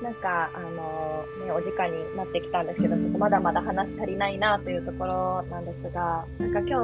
[0.03, 6.75] なんか、あの、ね、お時間になってきたんですけど、ちょっとまだまだ話足りないなというところなんですが、なんか今日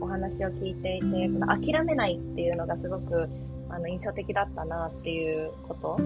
[0.00, 3.28] お話を聞いていて、この諦めないっていうのがすごく
[3.70, 5.96] あの印象的だったなっていうこと。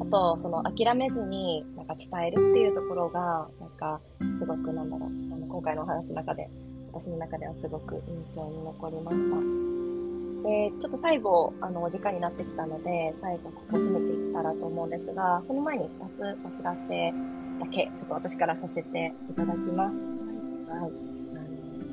[0.00, 4.00] あと、その諦めずになんか伝えるっていうところが、なんか
[4.40, 6.50] すごくなんだろう、あの今回のお話の中で、
[6.92, 9.91] 私の中ではすごく印象に残りました。
[10.42, 17.12] で、ちょっと最後、あの、お時間になってきたので、最後、ここ締めていけたらと思うんですが、その前に2つお知らせ
[17.60, 20.06] だけ、ちょっと私からさせていただきます。
[20.68, 21.12] はい。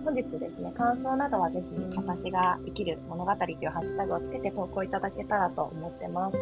[0.04, 6.38] 本日ですね、感想などはぜひ、私が生きる物語というハッシュタグをつけて投稿いただけたらと思ってます。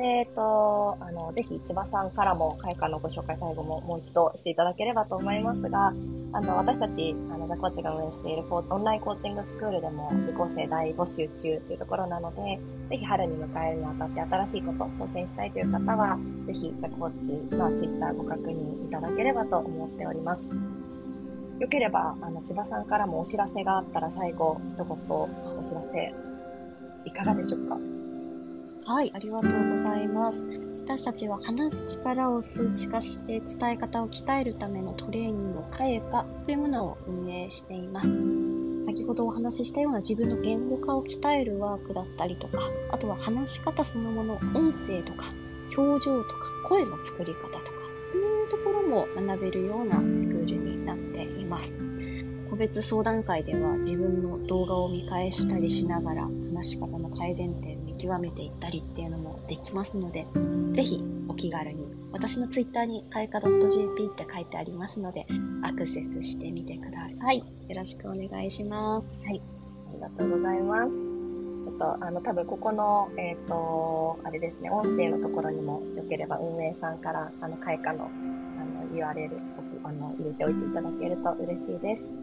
[0.00, 5.92] えっと、あの、ぜひ千葉さんからも会館のご紹介最後ももう一度していただければと思いますが、
[6.32, 20.42] あの、私たち、あの、ザコーチが運営しているオンラインコーチングスクールでも受講生大募集中というところなので、ぜひ春に迎えるにあたって新しいことを挑戦したいという方は、ぜひザコーチのツイッターご確認いただければと思っております。
[21.58, 25.28] よければ、あの、千葉さんからもお知らせがあったら最後、一言お
[25.60, 26.14] 知らせ、
[27.04, 27.97] いかがでしょうか？
[28.88, 30.42] はい、ありがとうございます。
[30.86, 38.08] 私たちは話す力を数値化して伝え方を鍛えるためのトレーニング、カエカというものを運営しています。
[38.86, 45.26] 先ほどお話ししたような自分の言語化を鍛えるワークだったりとか、あとは話し方そのもの、音声とか、
[45.76, 46.36] 表情とか、
[46.66, 47.60] 声の作り方とか、
[48.10, 51.74] そういうところも学べるようなスクールになっています。
[52.48, 60.26] 個別相談会では自分の動画を見返したりしながら話し方の改善点極めていったりっていうのもできますので、
[60.72, 65.26] ぜひお気軽に、私のツイッターにかえか .jp って書いてありますので、
[65.62, 67.38] アクセスしてみてください。
[67.38, 67.44] よ
[67.76, 69.06] ろしくお願いします。
[69.26, 69.40] あり
[70.00, 70.90] がとうございます。
[70.90, 79.30] ちょっと、あの、多分ここの、えっ、と、あれですね、音声のところにもよければ運営さんから、あの、開花の、あの、URL、
[79.84, 82.14] あの、入れておいていただけると嬉しいです。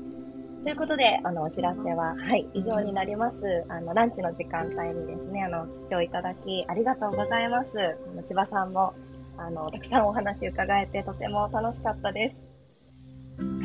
[0.66, 3.64] ということで、あの、お知らせは、はい、以上になります。
[3.70, 7.78] あの、ランチの時間帯にですね、あの、視聴いただき、ありがとうございます。
[7.78, 8.96] あの千葉さんも、
[9.38, 12.50] あの、たくさんお話伺えて、とても楽しかったです。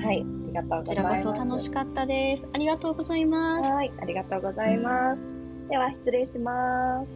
[0.04, 1.26] はい、ありがとうごこちらざいます。
[1.26, 2.46] こそ楽しかったです。
[2.52, 3.70] ありがとうございます。
[3.70, 5.20] はい、ありがとうございます。
[5.70, 7.12] では、失礼します。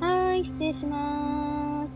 [0.00, 1.94] はい、失礼します。